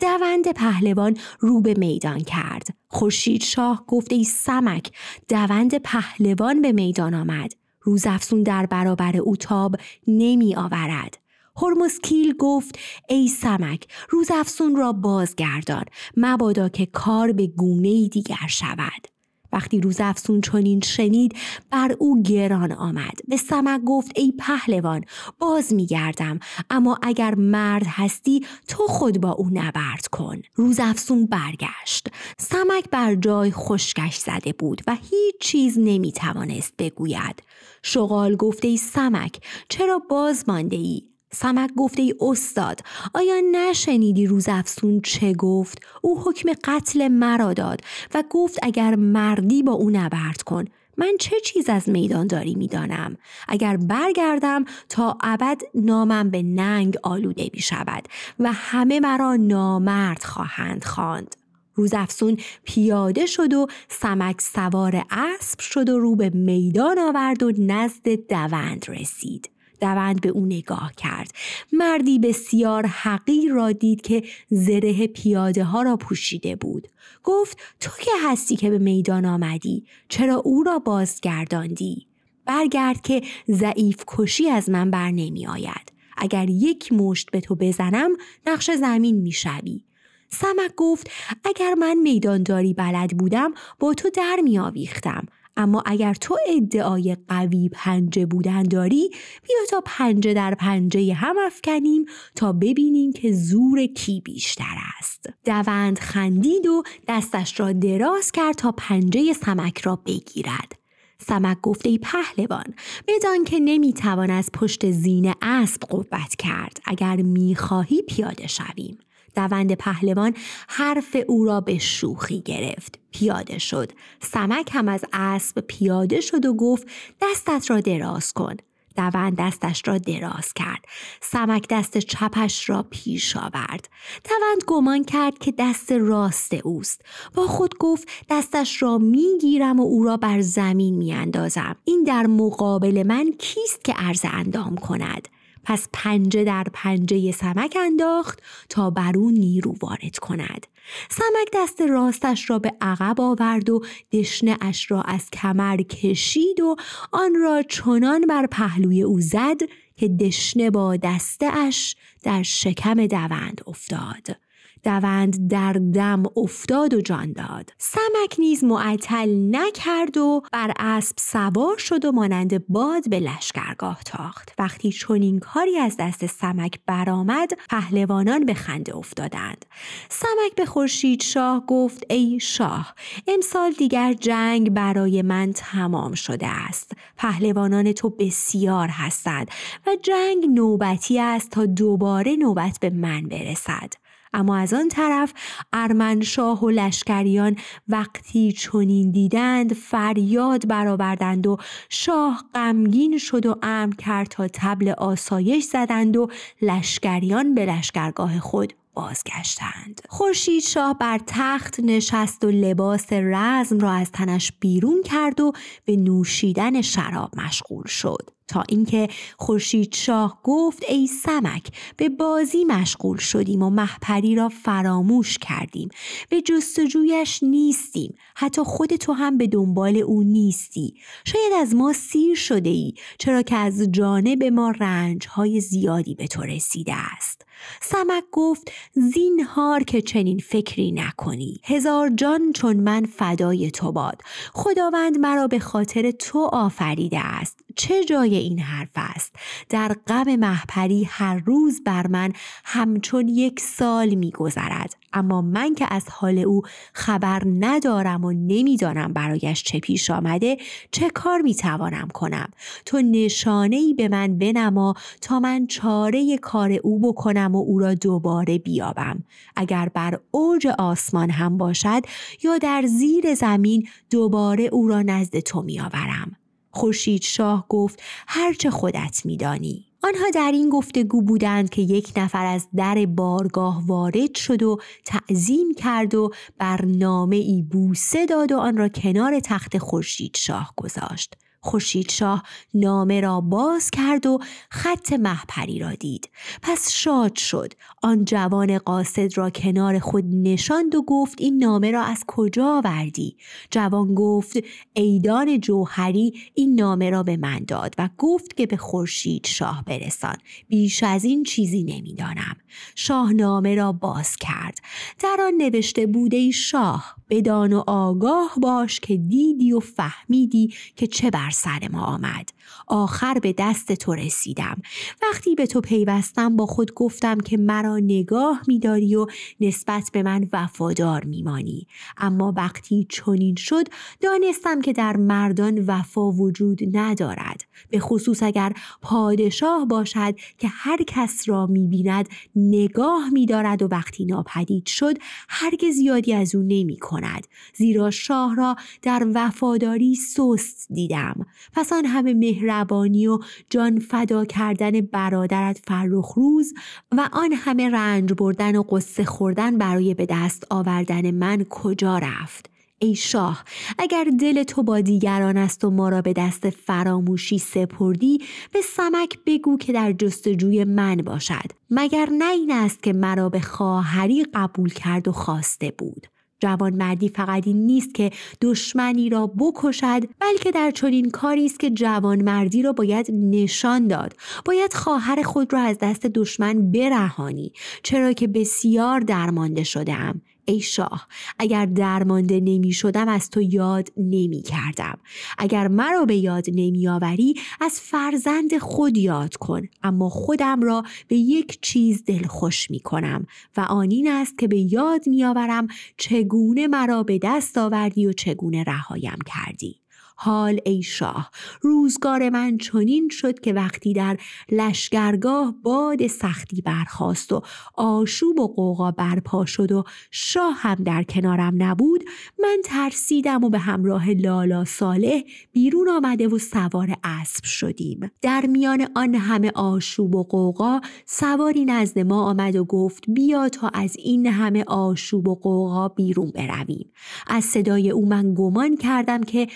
[0.00, 2.66] دوند پهلوان رو به میدان کرد.
[2.88, 4.90] خورشید شاه گفت ای سمک
[5.28, 7.52] دوند پهلوان به میدان آمد.
[7.86, 11.18] روزافسون در برابر او تاب نمی آورد.
[11.62, 15.84] هرمسکیل گفت ای سمک روزافسون را بازگردان
[16.16, 19.15] مبادا که کار به گونه دیگر شود.
[19.52, 21.36] وقتی روز افسون چنین شنید
[21.70, 23.20] بر او گران آمد.
[23.28, 25.04] به سمک گفت ای پهلوان
[25.38, 26.38] باز میگردم
[26.70, 30.42] اما اگر مرد هستی تو خود با او نبرد کن.
[30.54, 32.08] روز افسون برگشت.
[32.38, 37.42] سمک بر جای خشکش زده بود و هیچ چیز نمی توانست بگوید.
[37.82, 42.80] شغال گفته ای سمک چرا باز مانده ای سمک گفته ای استاد
[43.14, 47.80] آیا نشنیدی روز افسون چه گفت؟ او حکم قتل مرا داد
[48.14, 50.64] و گفت اگر مردی با او نبرد کن
[50.96, 53.16] من چه چیز از میدان داری می‌دانم
[53.48, 58.08] اگر برگردم تا ابد نامم به ننگ آلوده می شود
[58.38, 61.36] و همه مرا نامرد خواهند خواند.
[61.74, 67.52] روز افسون پیاده شد و سمک سوار اسب شد و رو به میدان آورد و
[67.58, 69.55] نزد دوند رسید.
[69.80, 71.30] دوند به او نگاه کرد.
[71.72, 76.88] مردی بسیار حقیر را دید که زره پیاده ها را پوشیده بود.
[77.24, 82.06] گفت تو که هستی که به میدان آمدی؟ چرا او را بازگرداندی؟
[82.46, 85.92] برگرد که ضعیف کشی از من بر نمی آید.
[86.16, 88.10] اگر یک مشت به تو بزنم
[88.46, 89.84] نقش زمین می شوی.
[90.28, 91.10] سمک گفت
[91.44, 95.26] اگر من میدانداری بلد بودم با تو در می آویختم.
[95.56, 99.10] اما اگر تو ادعای قوی پنجه بودن داری
[99.42, 105.30] بیا تا پنجه در پنجه هم افکنیم تا ببینیم که زور کی بیشتر است.
[105.44, 110.72] دوند خندید و دستش را دراز کرد تا پنجه سمک را بگیرد.
[111.18, 112.74] سمک گفته ای پهلوان
[113.08, 116.80] بدان که نمی‌توان از پشت زین اسب قوت کرد.
[116.84, 118.98] اگر می‌خواهی پیاده شویم.
[119.36, 120.34] دوند پهلوان
[120.68, 122.98] حرف او را به شوخی گرفت.
[123.12, 123.92] پیاده شد.
[124.22, 126.86] سمک هم از اسب پیاده شد و گفت
[127.22, 128.56] دستت را دراز کن.
[128.96, 130.84] دوند دستش را دراز کرد.
[131.20, 133.88] سمک دست چپش را پیش آورد.
[134.24, 137.02] دوند گمان کرد که دست راست اوست.
[137.34, 141.76] با خود گفت دستش را می‌گیرم و او را بر زمین میاندازم.
[141.84, 145.28] این در مقابل من کیست که عرض اندام کند؟
[145.66, 150.66] پس پنجه در پنجه سمک انداخت تا بر او نیرو وارد کند.
[151.10, 156.76] سمک دست راستش را به عقب آورد و دشنه اش را از کمر کشید و
[157.12, 159.60] آن را چنان بر پهلوی او زد
[159.96, 164.45] که دشنه با دسته اش در شکم دوند افتاد.
[164.86, 167.72] دوند در دم افتاد و جان داد.
[167.78, 174.52] سمک نیز معطل نکرد و بر اسب سوار شد و مانند باد به لشکرگاه تاخت.
[174.58, 179.64] وقتی چنین کاری از دست سمک برآمد پهلوانان به خنده افتادند.
[180.08, 182.94] سمک به خورشید شاه گفت ای شاه
[183.28, 186.92] امسال دیگر جنگ برای من تمام شده است.
[187.16, 189.50] پهلوانان تو بسیار هستند
[189.86, 194.05] و جنگ نوبتی است تا دوباره نوبت به من برسد.
[194.36, 195.32] اما از آن طرف
[195.72, 197.56] ارمنشاه و لشکریان
[197.88, 201.56] وقتی چنین دیدند فریاد برآوردند و
[201.88, 206.28] شاه غمگین شد و امر کرد تا تبل آسایش زدند و
[206.62, 210.00] لشکریان به لشکرگاه خود بازگشتند.
[210.08, 215.52] خورشید شاه بر تخت نشست و لباس رزم را از تنش بیرون کرد و
[215.84, 218.35] به نوشیدن شراب مشغول شد.
[218.48, 225.38] تا اینکه خورشید شاه گفت ای سمک به بازی مشغول شدیم و محپری را فراموش
[225.38, 225.88] کردیم.
[226.28, 228.14] به جستجویش نیستیم.
[228.34, 230.94] حتی خود تو هم به دنبال او نیستی.
[231.24, 236.26] شاید از ما سیر شده ای چرا که از جانب ما رنج های زیادی به
[236.26, 237.42] تو رسیده است.
[237.82, 241.60] سمک گفت زینهار که چنین فکری نکنی.
[241.64, 244.22] هزار جان چون من فدای تو باد.
[244.52, 247.65] خداوند مرا به خاطر تو آفریده است.
[247.76, 249.36] چه جای این حرف است؟
[249.68, 252.32] در غم محپری هر روز بر من
[252.64, 254.96] همچون یک سال میگذرد.
[255.12, 256.62] اما من که از حال او
[256.92, 260.56] خبر ندارم و نمی‌دانم برایش چه پیش آمده
[260.90, 262.48] چه کار می‌توانم کنم؟
[262.86, 267.94] تو نشانه ای به من بنما تا من چاره کار او بکنم و او را
[267.94, 269.24] دوباره بیابم.
[269.56, 272.02] اگر بر اوج آسمان هم باشد
[272.42, 276.36] یا در زیر زمین دوباره او را نزد تو میآورم.
[276.76, 279.86] خورشید شاه گفت هرچه خودت میدانی.
[280.02, 285.74] آنها در این گفتگو بودند که یک نفر از در بارگاه وارد شد و تعظیم
[285.74, 291.34] کرد و بر نامه ای بوسه داد و آن را کنار تخت خورشید شاه گذاشت.
[291.66, 292.42] خورشید شاه
[292.74, 294.38] نامه را باز کرد و
[294.70, 296.30] خط محپری را دید.
[296.62, 297.72] پس شاد شد.
[298.02, 303.36] آن جوان قاصد را کنار خود نشاند و گفت این نامه را از کجا آوردی؟
[303.70, 304.58] جوان گفت
[304.92, 310.36] ایدان جوهری این نامه را به من داد و گفت که به خورشید شاه برسان.
[310.68, 312.56] بیش از این چیزی نمی‌دانم.
[312.94, 314.78] شاه نامه را باز کرد.
[315.18, 321.06] در آن نوشته بوده ای شاه بدان و آگاه باش که دیدی و فهمیدی که
[321.06, 322.50] چه بر سر ما آمد.
[322.86, 324.82] آخر به دست تو رسیدم.
[325.22, 329.26] وقتی به تو پیوستم با خود گفتم که مرا نگاه میداری و
[329.60, 331.86] نسبت به من وفادار میمانی.
[332.16, 333.88] اما وقتی چنین شد
[334.20, 337.64] دانستم که در مردان وفا وجود ندارد.
[337.90, 344.86] به خصوص اگر پادشاه باشد که هر کس را می‌بیند نگاه میدارد و وقتی ناپدید
[344.86, 345.16] شد
[345.48, 351.46] هرگز یادی از او نمی کند زیرا شاه را در وفاداری سست دیدم.
[351.72, 353.38] پس آن همه مهربانی و
[353.70, 356.74] جان فدا کردن برادرت فرخ روز
[357.12, 362.70] و آن همه رنج بردن و قصه خوردن برای به دست آوردن من کجا رفت؟
[362.98, 363.64] ای شاه
[363.98, 368.38] اگر دل تو با دیگران است و ما را به دست فراموشی سپردی
[368.72, 373.60] به سمک بگو که در جستجوی من باشد مگر نه این است که مرا به
[373.60, 376.26] خواهری قبول کرد و خواسته بود؟
[376.60, 378.30] جوان مردی فقط این نیست که
[378.62, 384.36] دشمنی را بکشد بلکه در چنین کاری است که جوان مردی را باید نشان داد.
[384.64, 391.28] باید خواهر خود را از دست دشمن برهانی چرا که بسیار درمانده شدم ای شاه
[391.58, 395.18] اگر درمانده نمی شدم از تو یاد نمی کردم
[395.58, 399.82] اگر مرا به یاد نمی آوری از فرزند خود یاد کن.
[400.02, 404.78] اما خودم را به یک چیز دلخوش می کنم و آن این است که به
[404.78, 410.05] یاد می آورم چگونه مرا به دست آوردی و چگونه رهایم کردی.
[410.36, 411.50] حال ای شاه.
[411.80, 414.36] روزگار من چنین شد که وقتی در
[414.72, 417.62] لشگرگاه باد سختی برخاست و
[417.94, 422.24] آشوب و قوقا برپا شد و شاه هم در کنارم نبود
[422.58, 425.40] من ترسیدم و به همراه لالا صالح
[425.72, 428.30] بیرون آمده و سوار اسب شدیم.
[428.42, 433.88] در میان آن همه آشوب و قوقا سواری نزد ما آمد و گفت بیا تا
[433.88, 437.12] از این همه آشوب و قوقا بیرون برویم.
[437.46, 439.66] از صدای او من گمان کردم که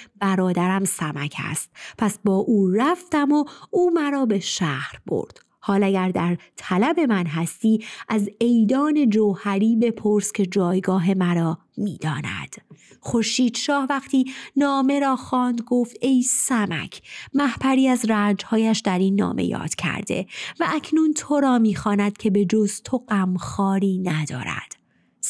[0.52, 1.70] برادرم سمک است.
[1.98, 5.40] پس با او رفتم و او مرا به شهر برد.
[5.60, 12.56] حال اگر در طلب من هستی از ایدان جوهری بپرس که جایگاه مرا می‌داند.
[13.00, 14.24] خورشید شاه وقتی
[14.56, 17.02] نامه را خواند گفت ای سمک
[17.34, 20.26] محپری از رنجهایش در این نامه یاد کرده
[20.60, 24.79] و اکنون تو را می‌خواند که به جز تو غمخواری ندارد.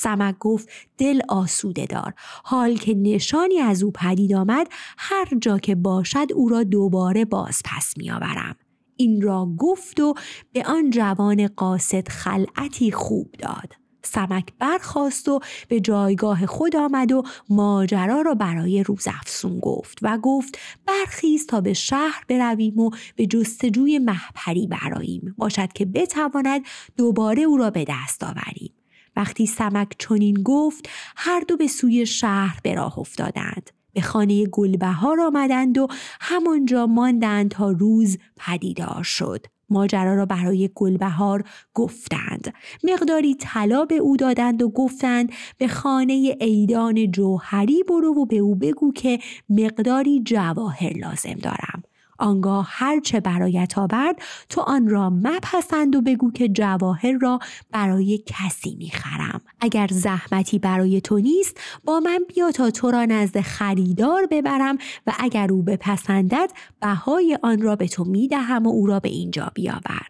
[0.03, 2.15] سمک گفت دل آسوده دار.
[2.45, 4.67] حال که نشانی از او پدید آمد
[4.99, 8.57] هر جا که باشد او را دوباره باز پس میآورم
[8.97, 10.15] این را گفت و
[10.53, 13.73] به آن جوان قاصد خلعتی خوب داد.
[14.05, 20.59] سمک برخواست و به جایگاه خود آمد و ماجرا را برای روزافسون گفت و گفت
[20.87, 26.63] برخیز تا به شهر برویم و به جستجوی محپری براییم باشد که بتواند
[26.97, 28.80] دوباره او را به دست آوریم.
[29.17, 33.71] وقتی سمک چنین گفت هر دو به سوی شهر به راه افتادند.
[33.93, 35.87] به خانه گلبهار آمدند و
[36.21, 39.47] همانجا ماندند تا روز پدیدار شد.
[39.71, 41.45] ماجرا را برای گلبهار
[41.75, 42.55] گفتند.
[42.85, 48.55] مقداری طلا به او دادند و گفتند به خانه ایدان جوهری برو و به او
[48.55, 49.19] بگو که
[49.49, 51.83] مقداری جواهر لازم دارم.
[52.21, 57.39] آنگاه هرچه برایت آورد تو آن را مپسند و بگو که جواهر را
[57.71, 59.41] برای کسی می‌خرم.
[59.61, 65.13] اگر زحمتی برای تو نیست با من بیا تا تو را نزد خریدار ببرم و
[65.19, 70.07] اگر او بپسندد بهای آن را به تو می‌دهم و او را به اینجا بیاور.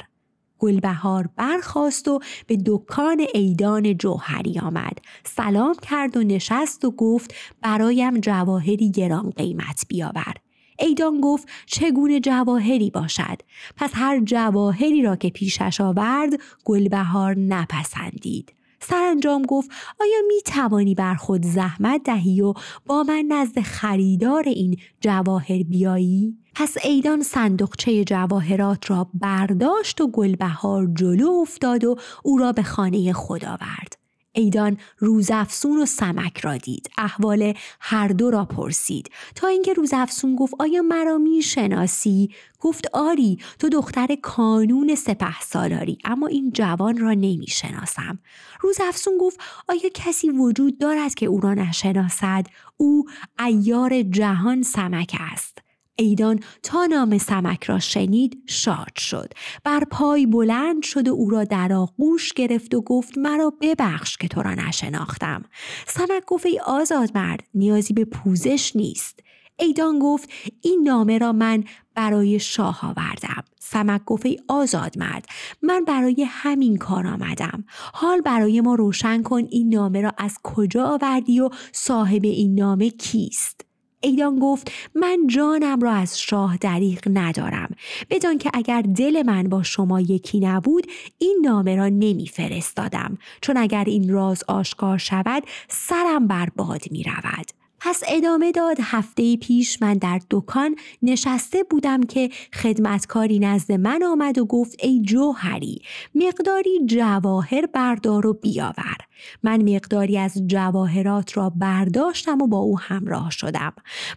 [0.58, 4.98] گلبهار برخاست و به دکان ایدان جوهری آمد.
[5.24, 10.34] سلام کرد و نشست و گفت برایم جواهری گران قیمت بیاور.
[10.80, 13.42] ایدان گفت چگونه جواهری باشد
[13.76, 16.30] پس هر جواهری را که پیشش آورد
[16.64, 22.54] گلبهار نپسندید سرانجام گفت آیا می توانی بر خود زحمت دهی و
[22.86, 30.88] با من نزد خریدار این جواهر بیایی؟ پس ایدان صندوقچه جواهرات را برداشت و گلبهار
[30.94, 33.99] جلو افتاد و او را به خانه خود آورد.
[34.32, 36.90] ایدان روزافسون و سمک را دید.
[36.98, 39.10] احوال هر دو را پرسید.
[39.34, 42.28] تا اینکه روزافسون گفت آیا مرا می‌شناسی؟
[42.60, 48.18] گفت آری تو دختر کانون سپه سالاری اما این جوان را نمی‌شناسم.
[48.60, 53.04] روزافسون گفت آیا کسی وجود دارد که او را نشناسد؟ او
[53.40, 55.58] ایار جهان سمک است.
[56.00, 59.32] ایدان تا نام سمک را شنید شاد شد.
[59.64, 64.28] بر پای بلند شد و او را در آغوش گرفت و گفت مرا ببخش که
[64.28, 65.42] تو را نشناختم.
[65.86, 69.20] سمک گفت ای آزاد مرد نیازی به پوزش نیست.
[69.58, 73.44] ایدان گفت این نامه را من برای شاه آوردم.
[73.60, 75.26] سمک گفت ای آزاد مرد
[75.62, 77.64] من برای همین کار آمدم.
[77.94, 82.90] حال برای ما روشن کن این نامه را از کجا آوردی و صاحب این نامه
[82.90, 83.69] کیست؟
[84.00, 87.74] ایدان گفت من جانم را از شاه دریغ ندارم.
[88.10, 90.86] بدان که اگر دل من با شما یکی نبود
[91.18, 97.02] این نامه را نمی فرستادم چون اگر این راز آشکار شود سرم بر باد می
[97.02, 98.76] رود پس ادامه داد.
[98.82, 105.02] هفته پیش من در دکان نشسته بودم که خدمتکاری نزد من آمد و گفت ای
[105.02, 105.82] جوهری
[106.14, 108.96] مقداری جواهر بردار و بیاور.
[109.42, 113.72] من مقداری از جواهرات را برداشتم و با او همراه شدم.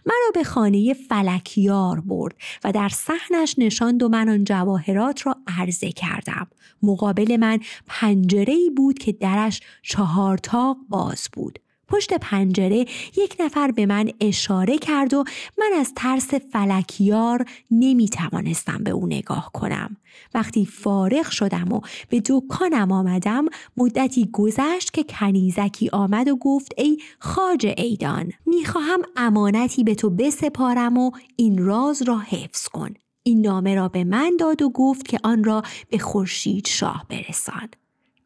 [0.06, 5.92] مرا به خانه فلکیار برد و در صحنش نشاند و من آن جواهرات را عرضه
[5.92, 6.46] کردم.
[6.82, 11.58] مقابل من پنجره بود که درش چهار تاق باز بود.
[11.88, 15.24] پشت پنجره یک نفر به من اشاره کرد و
[15.58, 19.96] من از ترس فلکیار نمی توانستم به او نگاه کنم.
[20.34, 23.44] وقتی فارغ شدم و به دکانم آمدم
[23.76, 30.98] مدتی گذشت که کنیزکی آمد و گفت ای خاج ایدان می‌خواهم امانتی به تو بسپارم
[30.98, 32.94] و این راز را حفظ کن.
[33.22, 37.68] این نامه را به من داد و گفت که آن را به خورشید شاه برسان.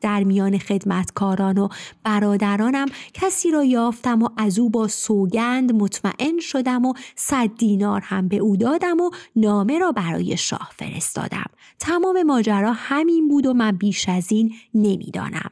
[0.00, 1.68] در میان خدمتکاران و
[2.04, 8.28] برادرانم کسی را یافتم و از او با سوگند مطمئن شدم و صد دینار هم
[8.28, 11.46] به او دادم و نامه را برای شاه فرستادم.
[11.78, 15.50] تمام ماجرا همین بود و من بیش از این نمی‌دانم.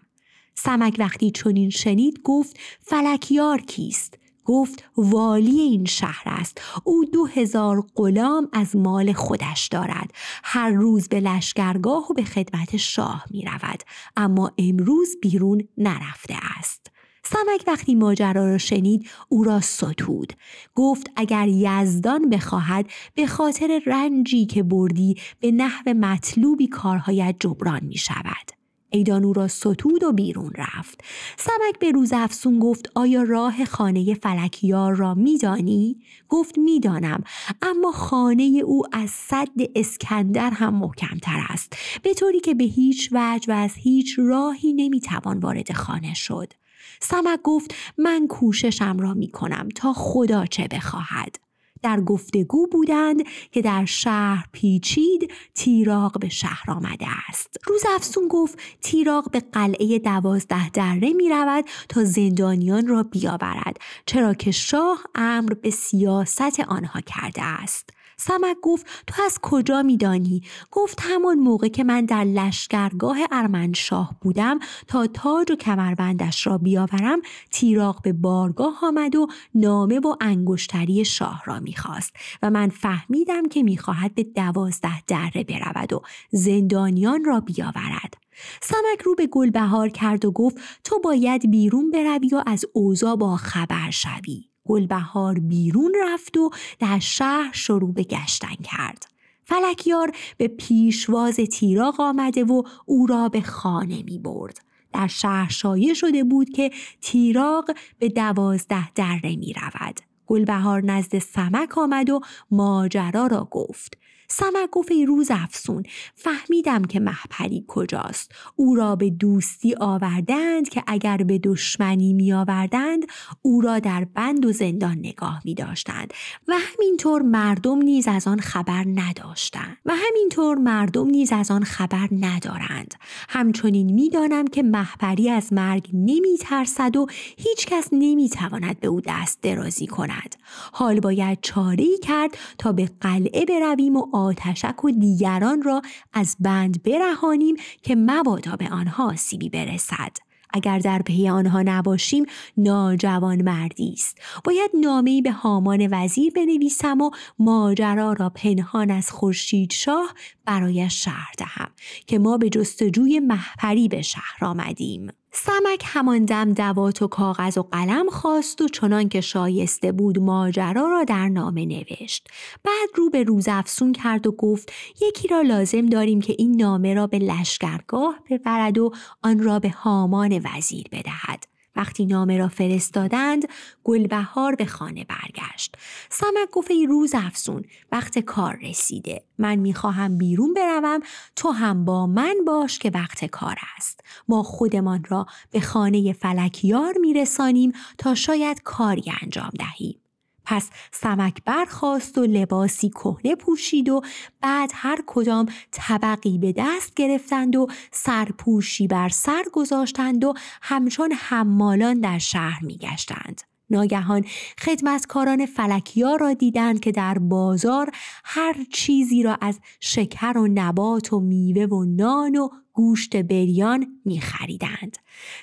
[0.54, 6.60] سمک وقتی چنین شنید گفت فلکیار کیست؟ گفت والی این شهر است.
[6.84, 10.10] او دو هزار غلام از مال خودش دارد.
[10.44, 13.82] هر روز به لشکرگاه و به خدمت شاه می رود.
[14.16, 16.86] اما امروز بیرون نرفته است.
[17.24, 20.32] سمک وقتی ماجرا را شنید او را ستود.
[20.74, 27.96] گفت اگر یزدان بخواهد به خاطر رنجی که بردی به نحو مطلوبی کارهایت جبران می
[27.96, 28.55] شود.
[28.96, 31.00] ایدان او را ستود و بیرون رفت.
[31.36, 35.96] سمک به روز افسون گفت آیا راه خانه فلکیار را میدانی؟
[36.28, 37.22] گفت می‌دانم
[37.62, 41.76] اما خانه او از صد اسکندر هم محکمتر است.
[42.02, 46.52] به طوری که به هیچ وجه و از هیچ راهی نمی‌توان وارد خانه شد.
[47.00, 51.45] سمک گفت من کوششم را می کنم تا خدا چه بخواهد.
[51.82, 57.56] در گفتگو بودند که در شهر پیچید تیراغ به شهر آمده است.
[57.66, 64.34] روز افسون گفت تیراغ به قلعه دوازده دره می رود تا زندانیان را بیاورد چرا
[64.34, 67.95] که شاه امر به سیاست آنها کرده است.
[68.26, 74.58] سمک گفت تو از کجا میدانی؟ گفت همان موقع که من در لشکرگاه ارمنشاه بودم
[74.86, 77.18] تا تاج و کمربندش را بیاورم
[77.50, 83.62] تیراغ به بارگاه آمد و نامه و انگشتری شاه را می‌خواست و من فهمیدم که
[83.62, 88.14] می‌خواهد به دوازده دره برود و زندانیان را بیاورد.
[88.62, 93.36] سمک رو به گلبهار کرد و گفت تو باید بیرون بروی و از اوضاع با
[93.36, 94.55] خبر شوی.
[94.66, 99.06] گلبهار بیرون رفت و در شهر شروع به گشتن کرد.
[99.44, 104.60] فلکیار به پیشواز تیراغ آمده و او را به خانه می برد.
[104.92, 110.00] در شهر شایع شده بود که تیراغ به دوازده دره می رود.
[110.26, 113.98] گلبهار نزد سمک آمد و ماجرا را گفت.
[114.28, 115.82] سمک گفت ای روز افسون.
[116.14, 118.32] فهمیدم که محپری کجاست.
[118.56, 123.06] او را به دوستی آوردند که اگر به دشمنی می آوردند
[123.42, 126.14] او را در بند و زندان نگاه می داشتند
[126.48, 129.76] و همینطور مردم نیز از آن خبر نداشتند.
[129.84, 132.94] و همینطور مردم نیز از آن خبر ندارند.
[133.28, 137.06] همچنین می‌دانم که محپری از مرگ نمی ترسد و
[137.38, 140.36] هیچ کس نمی تواند به او دست درازی کند.
[140.72, 146.82] حال باید چاره کرد تا به قلعه برویم و آتشک و دیگران را از بند
[146.82, 150.16] برهانیم که مبادا به آنها سیبی برسد.
[150.50, 154.18] اگر در پی آنها نباشیم ناجوان مردی است.
[154.44, 160.14] باید نامهای به هامان وزیر بنویسم و ماجرا را پنهان از خورشید شاه
[160.44, 161.70] برایش شهر دهم
[162.06, 165.10] که ما به جستجوی محپری به شهر آمدیم.
[165.38, 170.88] سمک همان دم دوات و کاغذ و قلم خواست و چنان که شایسته بود ماجرا
[170.88, 172.28] را در نامه نوشت.
[172.64, 174.72] بعد رو به روز افسون کرد و گفت
[175.02, 179.70] یکی را لازم داریم که این نامه را به لشکرگاه ببرد و آن را به
[179.70, 181.55] هامان وزیر بدهد.
[181.76, 183.44] وقتی نامه را فرستادند
[183.84, 185.76] گلبهار به خانه برگشت.
[186.10, 189.22] سمک گفت روز افسون وقت کار رسیده.
[189.38, 191.00] من می‌خواهم بیرون بروم
[191.36, 194.00] تو هم با من باش که وقت کار است.
[194.28, 200.05] ما خودمان را به خانه فلکیار میرسانیم تا شاید کاری انجام دهیم.
[200.46, 204.00] پس سمک برخواست و لباسی کهنه پوشید و
[204.40, 212.00] بعد هر کدام طبقی به دست گرفتند و سرپوشی بر سر گذاشتند و همچون حمالان
[212.00, 213.40] در شهر میگشتند.
[213.70, 214.24] ناگهان
[214.58, 217.90] خدمتکاران فلکیا را دیدند که در بازار
[218.24, 224.20] هر چیزی را از شکر و نبات و میوه و نان و گوشت بریان می
[224.20, 224.96] خریدند.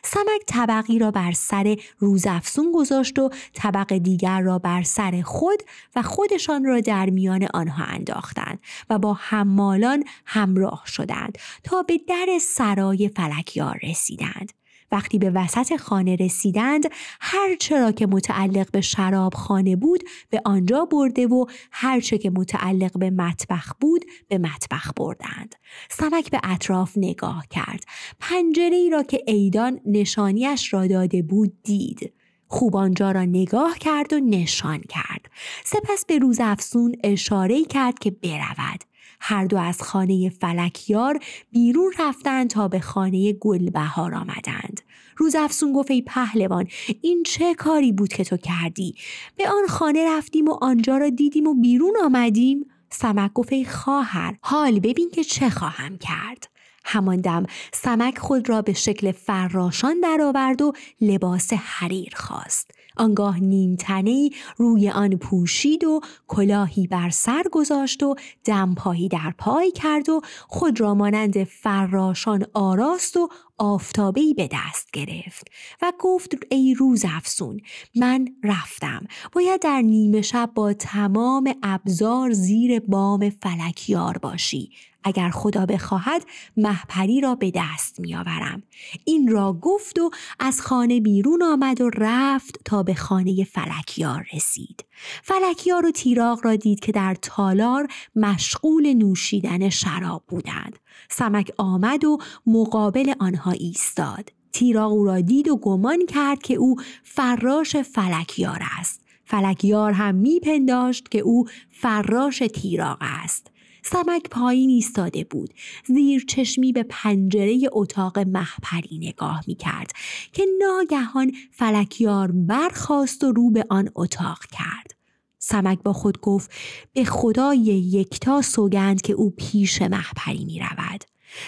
[0.03, 5.63] سمک طبقی را بر سر روزافسون گذاشت و طبق دیگر را بر سر خود
[5.95, 8.59] و خودشان را در میان آنها انداختند
[8.89, 14.62] و با حمالان همراه شدند تا به در سرای فلکیار رسیدند.
[14.93, 16.83] وقتی به وسط خانه رسیدند
[17.21, 22.29] هر چرا که متعلق به شراب خانه بود به آنجا برده و هر چه که
[22.29, 25.55] متعلق به مطبخ بود به مطبخ بردند.
[25.89, 27.83] سمک به اطراف نگاه کرد.
[28.19, 32.13] پنجره ای را که ایدان نشانیش را داده بود دید.
[32.47, 35.31] خوب آنجا را نگاه کرد و نشان کرد.
[35.65, 38.83] سپس به روز افسون اشاره کرد که برود.
[39.25, 41.19] هر دو از خانه فلکیار
[41.51, 44.81] بیرون رفتند تا به خانه گلبهار آمدند.
[45.17, 46.67] روز افسون گفت ای پهلوان
[47.01, 48.95] این چه کاری بود که تو کردی؟
[49.37, 52.65] به آن خانه رفتیم و آنجا را دیدیم و بیرون آمدیم.
[52.89, 56.49] سمک گفت ای خواهر حال ببین که چه خواهم کرد.
[56.85, 62.71] همان دم سمک خود را به شکل فراشان درآورد و لباس حریر خواست.
[62.97, 70.09] آنگاه نیمتنه روی آن پوشید و کلاهی بر سر گذاشت و دمپایی در پای کرد
[70.09, 75.47] و خود را مانند فراشان آراست و آفتابهی به دست گرفت
[75.81, 77.59] و گفت ای روز افسون
[77.95, 79.05] من رفتم.
[79.31, 84.71] باید در نیمه شب با تمام ابزار زیر بام فلکیار باشی.
[85.03, 86.25] اگر خدا بخواهد
[86.57, 88.63] محپری را به دست میآورم.
[89.05, 94.85] این را گفت و از خانه بیرون آمد و رفت تا به خانه فلکیار رسید.
[95.23, 100.79] فلکیار و تیراغ را دید که در تالار مشغول نوشیدن شراب بودند.
[101.09, 104.29] سمک آمد و مقابل آنها ایستاد.
[104.53, 109.01] تیراغ او را دید و گمان کرد که او فراش فلکیار است.
[109.25, 113.52] فلکیار هم میپنداشت که او فراش تیراغ است.
[113.85, 115.53] سمک پایین ایستاده بود
[115.85, 119.91] زیر چشمی به پنجره اتاق محپری نگاه می کرد
[120.33, 124.95] که ناگهان فلکیار برخاست و رو به آن اتاق کرد
[125.39, 126.51] سمک با خود گفت
[126.93, 127.59] به خدای
[127.93, 131.03] یکتا سوگند که او پیش محپری می رود.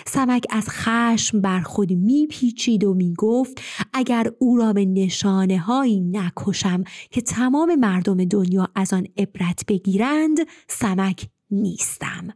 [0.07, 3.61] سمک از خشم بر خود میپیچید و می‌گفت
[3.93, 10.37] اگر او را به نشانه هایی نکشم که تمام مردم دنیا از آن عبرت بگیرند
[10.67, 11.27] سمک
[11.61, 12.27] نیستم.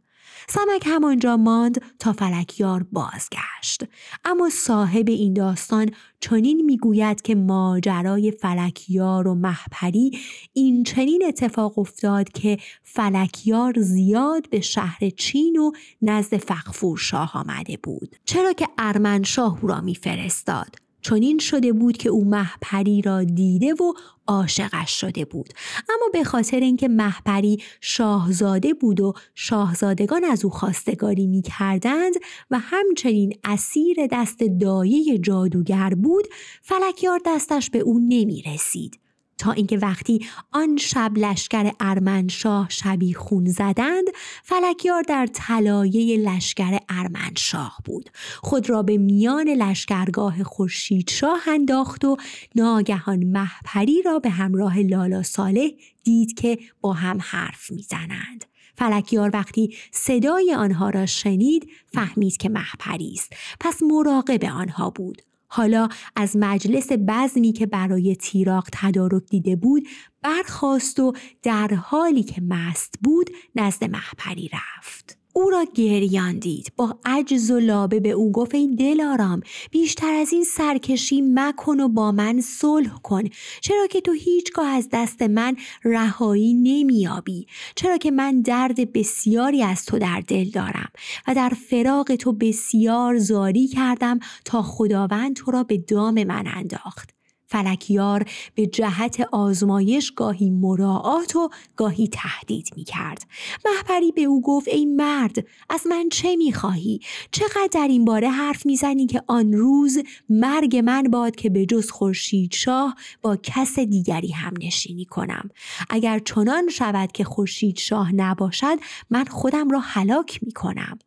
[0.50, 3.84] سمک همانجا ماند تا فلکیار بازگشت.
[4.26, 5.90] اما صاحب این داستان
[6.20, 10.20] چنین می‌گوید که ماجرای فلکیار و محپری
[10.54, 17.78] این چنین اتفاق افتاد که فلکیار زیاد به شهر چین و نزد فقفور شاه آمده
[17.84, 18.16] بود.
[18.26, 20.89] چرا که ارمنشاه او را میفرستاد.
[21.02, 23.94] چنین شده بود که او محپری را دیده و
[24.28, 25.50] عاشقش شده بود.
[25.90, 32.14] اما به خاطر اینکه محپری شاهزاده بود و شاهزادگان از او خواستگاری می کردند
[32.52, 36.26] و همچنین اسیر دست دایه جادوگر بود
[36.62, 39.00] فلکیار دستش به او نمی رسید
[39.40, 44.06] تا اینکه وقتی آن شب لشکر ارمنشاه شبی خون زدند
[44.44, 48.10] فلکیار در طلایه لشکر ارمنشاه بود.
[48.42, 52.18] خود را به میان لشکرگاه خورشید شاه انداخت و
[52.56, 55.70] ناگهان محپری را به همراه لالا صالح
[56.04, 58.46] دید که با هم حرف می‌زنند.
[58.76, 63.34] فلکیار وقتی صدای آنها را شنید فهمید که محپری است.
[63.60, 65.22] پس مراقب آنها بود.
[65.50, 69.88] حالا از مجلس بزمی که برای تیراق تدارک دیده بود
[70.22, 75.19] برخواست و در حالی که مست بود نزد محپری رفت.
[75.34, 80.34] او را گریان دید با عجز و لابه به او گفت ای دلارام بیشتر از
[80.34, 83.24] این سرکشی مکن و با من صلح کن.
[83.62, 89.86] چرا که تو هیچگاه از دست من رهایی نمیابی؟ چرا که من درد بسیاری از
[89.86, 90.90] تو در دل دارم
[91.28, 97.19] و در فراق تو بسیار زاری کردم تا خداوند تو را به دام من انداخت.
[97.50, 98.26] فلکیار
[98.56, 103.26] به جهت آزمایش گاهی مراعات و گاهی تهدید می کرد.
[103.66, 107.00] محپری به او گفت ای مرد از من چه می خواهی؟
[107.32, 109.98] چقدر در این باره حرف می‌زنی که آن روز
[110.30, 115.50] مرگ من باد که به جز خورشید شاه با کس دیگری هم نشینی کنم.
[115.90, 118.78] اگر چنان شود که خورشید شاه نباشد
[119.10, 121.00] من خودم را هلاک می کنم.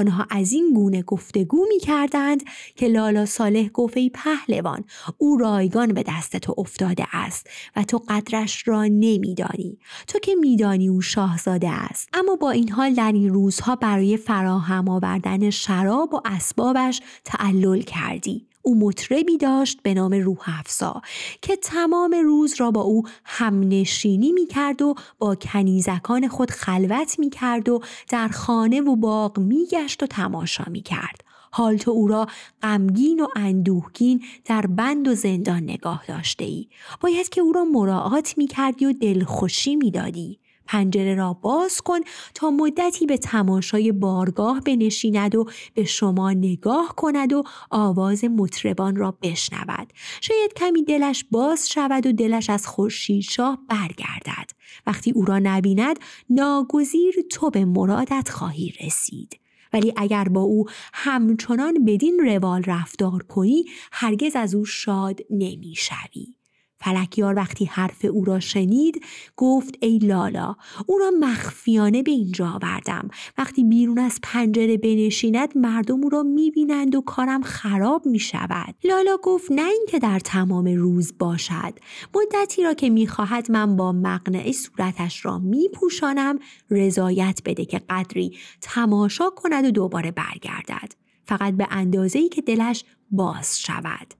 [0.00, 2.42] آنها از این گونه گفتگو می کردند
[2.76, 4.84] که لالا صالح ای پهلوان
[5.18, 7.46] او رایگان به دست تو افتاده است
[7.76, 9.78] و تو قدرش را نمیدانی.
[10.06, 12.08] تو که میدانی او شاهزاده است.
[12.12, 18.49] اما با این حال در این روزها برای فراهم آوردن شراب و اسبابش تعلل کردی.
[18.62, 21.02] او مطربی داشت به نام روح افسا
[21.42, 27.30] که تمام روز را با او همنشینی می کرد و با کنیزکان خود خلوت می
[27.30, 31.24] کرد و در خانه و باغ می گشت و تماشا می کرد.
[31.52, 32.26] حال تو او را
[32.62, 36.68] غمگین و اندوهگین در بند و زندان نگاه داشته ای.
[37.00, 40.38] باید که او را مراعات می کردی و دلخوشی می دادی.
[40.70, 42.00] پنجره را باز کن
[42.34, 45.44] تا مدتی به تماشای بارگاه بنشیند و
[45.74, 49.92] به شما نگاه کند و آواز مطربان را بشنود.
[50.20, 54.50] شاید کمی دلش باز شود و دلش از خورشید شاه برگردد.
[54.86, 55.98] وقتی او را نبیند
[56.30, 59.40] ناگزیر تو به مرادت خواهی رسید.
[59.72, 60.64] ولی اگر با او
[60.94, 66.39] همچنان بدین روال رفتار کنی هرگز از او شاد نمی‌شوی.
[66.80, 69.04] فلکیار وقتی حرف او را شنید
[69.36, 70.56] گفت ای لالا
[70.86, 73.08] او را مخفیانه به اینجا آوردم.
[73.38, 79.16] وقتی بیرون از پنجره بنشیند مردم او را می‌بینند و کارم خراب می شود لالا
[79.22, 81.78] گفت نه اینکه در تمام روز باشد.
[82.14, 86.38] مدتی را که می‌خواهد من با مقنعه صورتش را میپوشانم
[86.70, 90.92] رضایت بده که قدری تماشا کند و دوباره برگردد.
[91.24, 94.19] فقط به اندازه ای که دلش باز شود.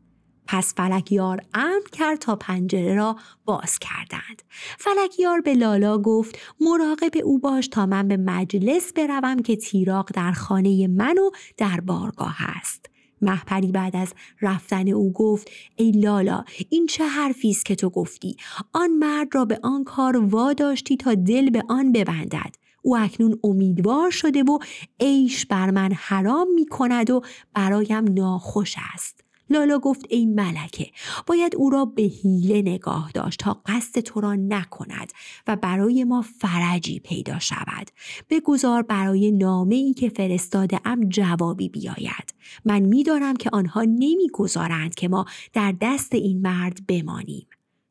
[0.53, 4.43] پس فلکیار امر کرد تا پنجره را باز کردند.
[4.79, 10.33] فلکیار به لالا گفت مراقب او باش تا من به مجلس بروم که تیراق در
[10.33, 12.87] خانه من و در بارگاه است.
[13.23, 18.37] محپری بعد از رفتن او گفت ای لالا این چه حرفی است که تو گفتی
[18.73, 24.11] آن مرد را به آن کار واداشتی تا دل به آن ببندد او اکنون امیدوار
[24.11, 24.59] شده و
[25.01, 27.21] عیش بر من حرام می کند و
[27.55, 30.87] برایم ناخوش است لالا گفت ای ملکه
[31.27, 35.13] باید او را به حیله نگاه داشت تا قصد تو را نکند
[35.47, 37.91] و برای ما فرجی پیدا شود.
[38.31, 42.35] بگذار برای نامه ای که فرستاده ام جوابی بیاید.
[42.65, 47.47] من می‌دانم که آنها نمی‌گذارند که ما در دست این مرد بمانیم.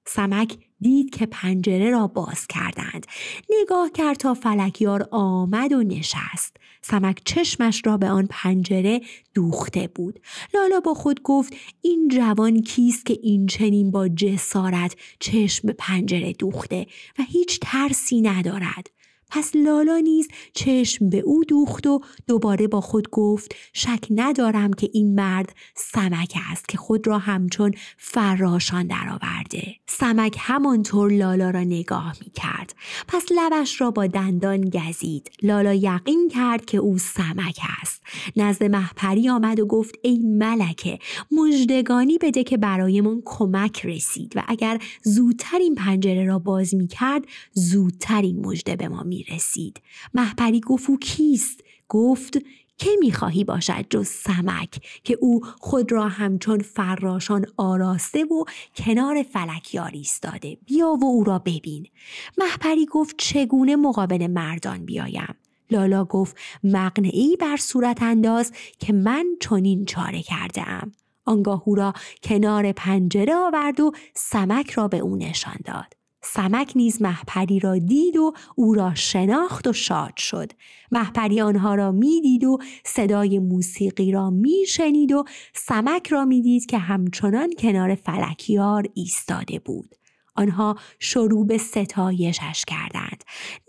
[0.05, 3.05] سمک دید که پنجره را باز کردند.
[3.61, 6.57] نگاه کرد تا فلکیار آمد و نشست.
[6.81, 9.01] سمک چشمش را به آن پنجره
[9.33, 10.19] دوخته بود.
[10.53, 16.33] لالا با خود گفت این جوان کیست که این چنین با جسارت چشم به پنجره
[16.33, 16.85] دوخته
[17.19, 18.98] و هیچ ترسی ندارد؟
[19.29, 24.89] پس لالا نیز چشم به او دوخت و دوباره با خود گفت شک ندارم که
[24.93, 29.75] این مرد سمک است که خود را همچون فراشان درآورده.
[29.87, 32.75] سمک همانطور لالا را نگاه می کرد
[33.07, 35.31] پس لبش را با دندان گزید.
[35.43, 38.01] لالا یقین کرد که او سمک است.
[38.35, 40.99] نزد محپری آمد و گفت ای ملکه
[41.31, 47.25] مژدگانی بده که برایمان کمک رسید و اگر زودتر این پنجره را باز می کرد
[47.53, 49.81] زودتر این مژده به ما می رسید
[50.13, 52.37] محپری گفت او کیست؟ گفت
[52.79, 58.43] که می‌خواهی باشد جز سمک که او خود را همچون فراشان آراسته و
[58.75, 60.57] کنار فلکیار ایستاده.
[60.65, 61.87] بیا و او را ببین.
[62.37, 65.35] محپری گفت چگونه مقابل مردان بیایم؟
[65.71, 70.91] لالا گفت مقنعی بر صورت انداز که من چنین چاره کرده ام
[71.25, 71.93] آنگاه او را
[72.23, 75.98] کنار پنجره آورد و سمک را به او نشان داد.
[76.21, 80.51] سمک نیز محپری را دید و او را شناخت و شاد شد.
[80.91, 87.49] محپری آنها را می‌دید و صدای موسیقی را میشنید و سمک را می‌دید که همچنان
[87.59, 89.95] کنار فلکیار ایستاده بود.
[90.35, 93.23] آنها شروع به ستایشش کردند.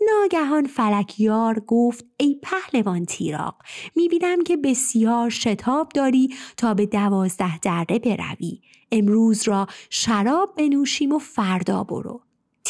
[0.09, 3.55] ناگهان فلکیار گفت ای پهلوان تیراق
[3.95, 8.61] می‌بینم که بسیار شتاب داری تا به دوازده دره بروی.
[8.91, 12.21] امروز را شراب بنوشیم و فردا برو.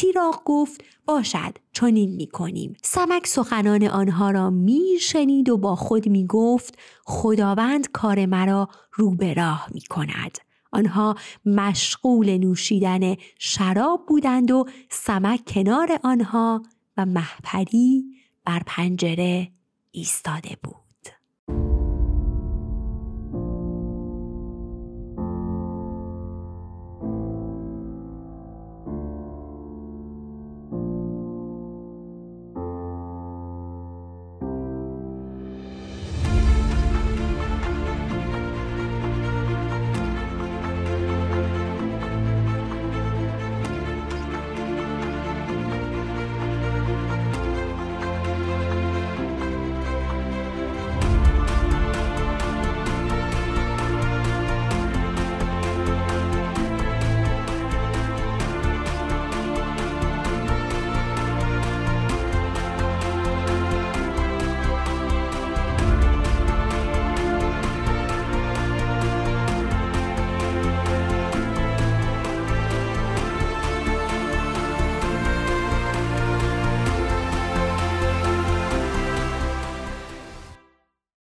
[0.02, 2.76] تیراق گفت باشد چنین می کنیم.
[2.82, 9.10] سمک سخنان آنها را می شنید و با خود می گفت خداوند کار مرا رو
[9.10, 10.38] به راه می کند.
[10.72, 11.14] آنها
[11.46, 16.62] مشغول نوشیدن شراب بودند و سمک کنار آنها
[16.96, 18.04] و محپری
[18.44, 19.52] بر پنجره
[19.90, 20.81] ایستاده بود.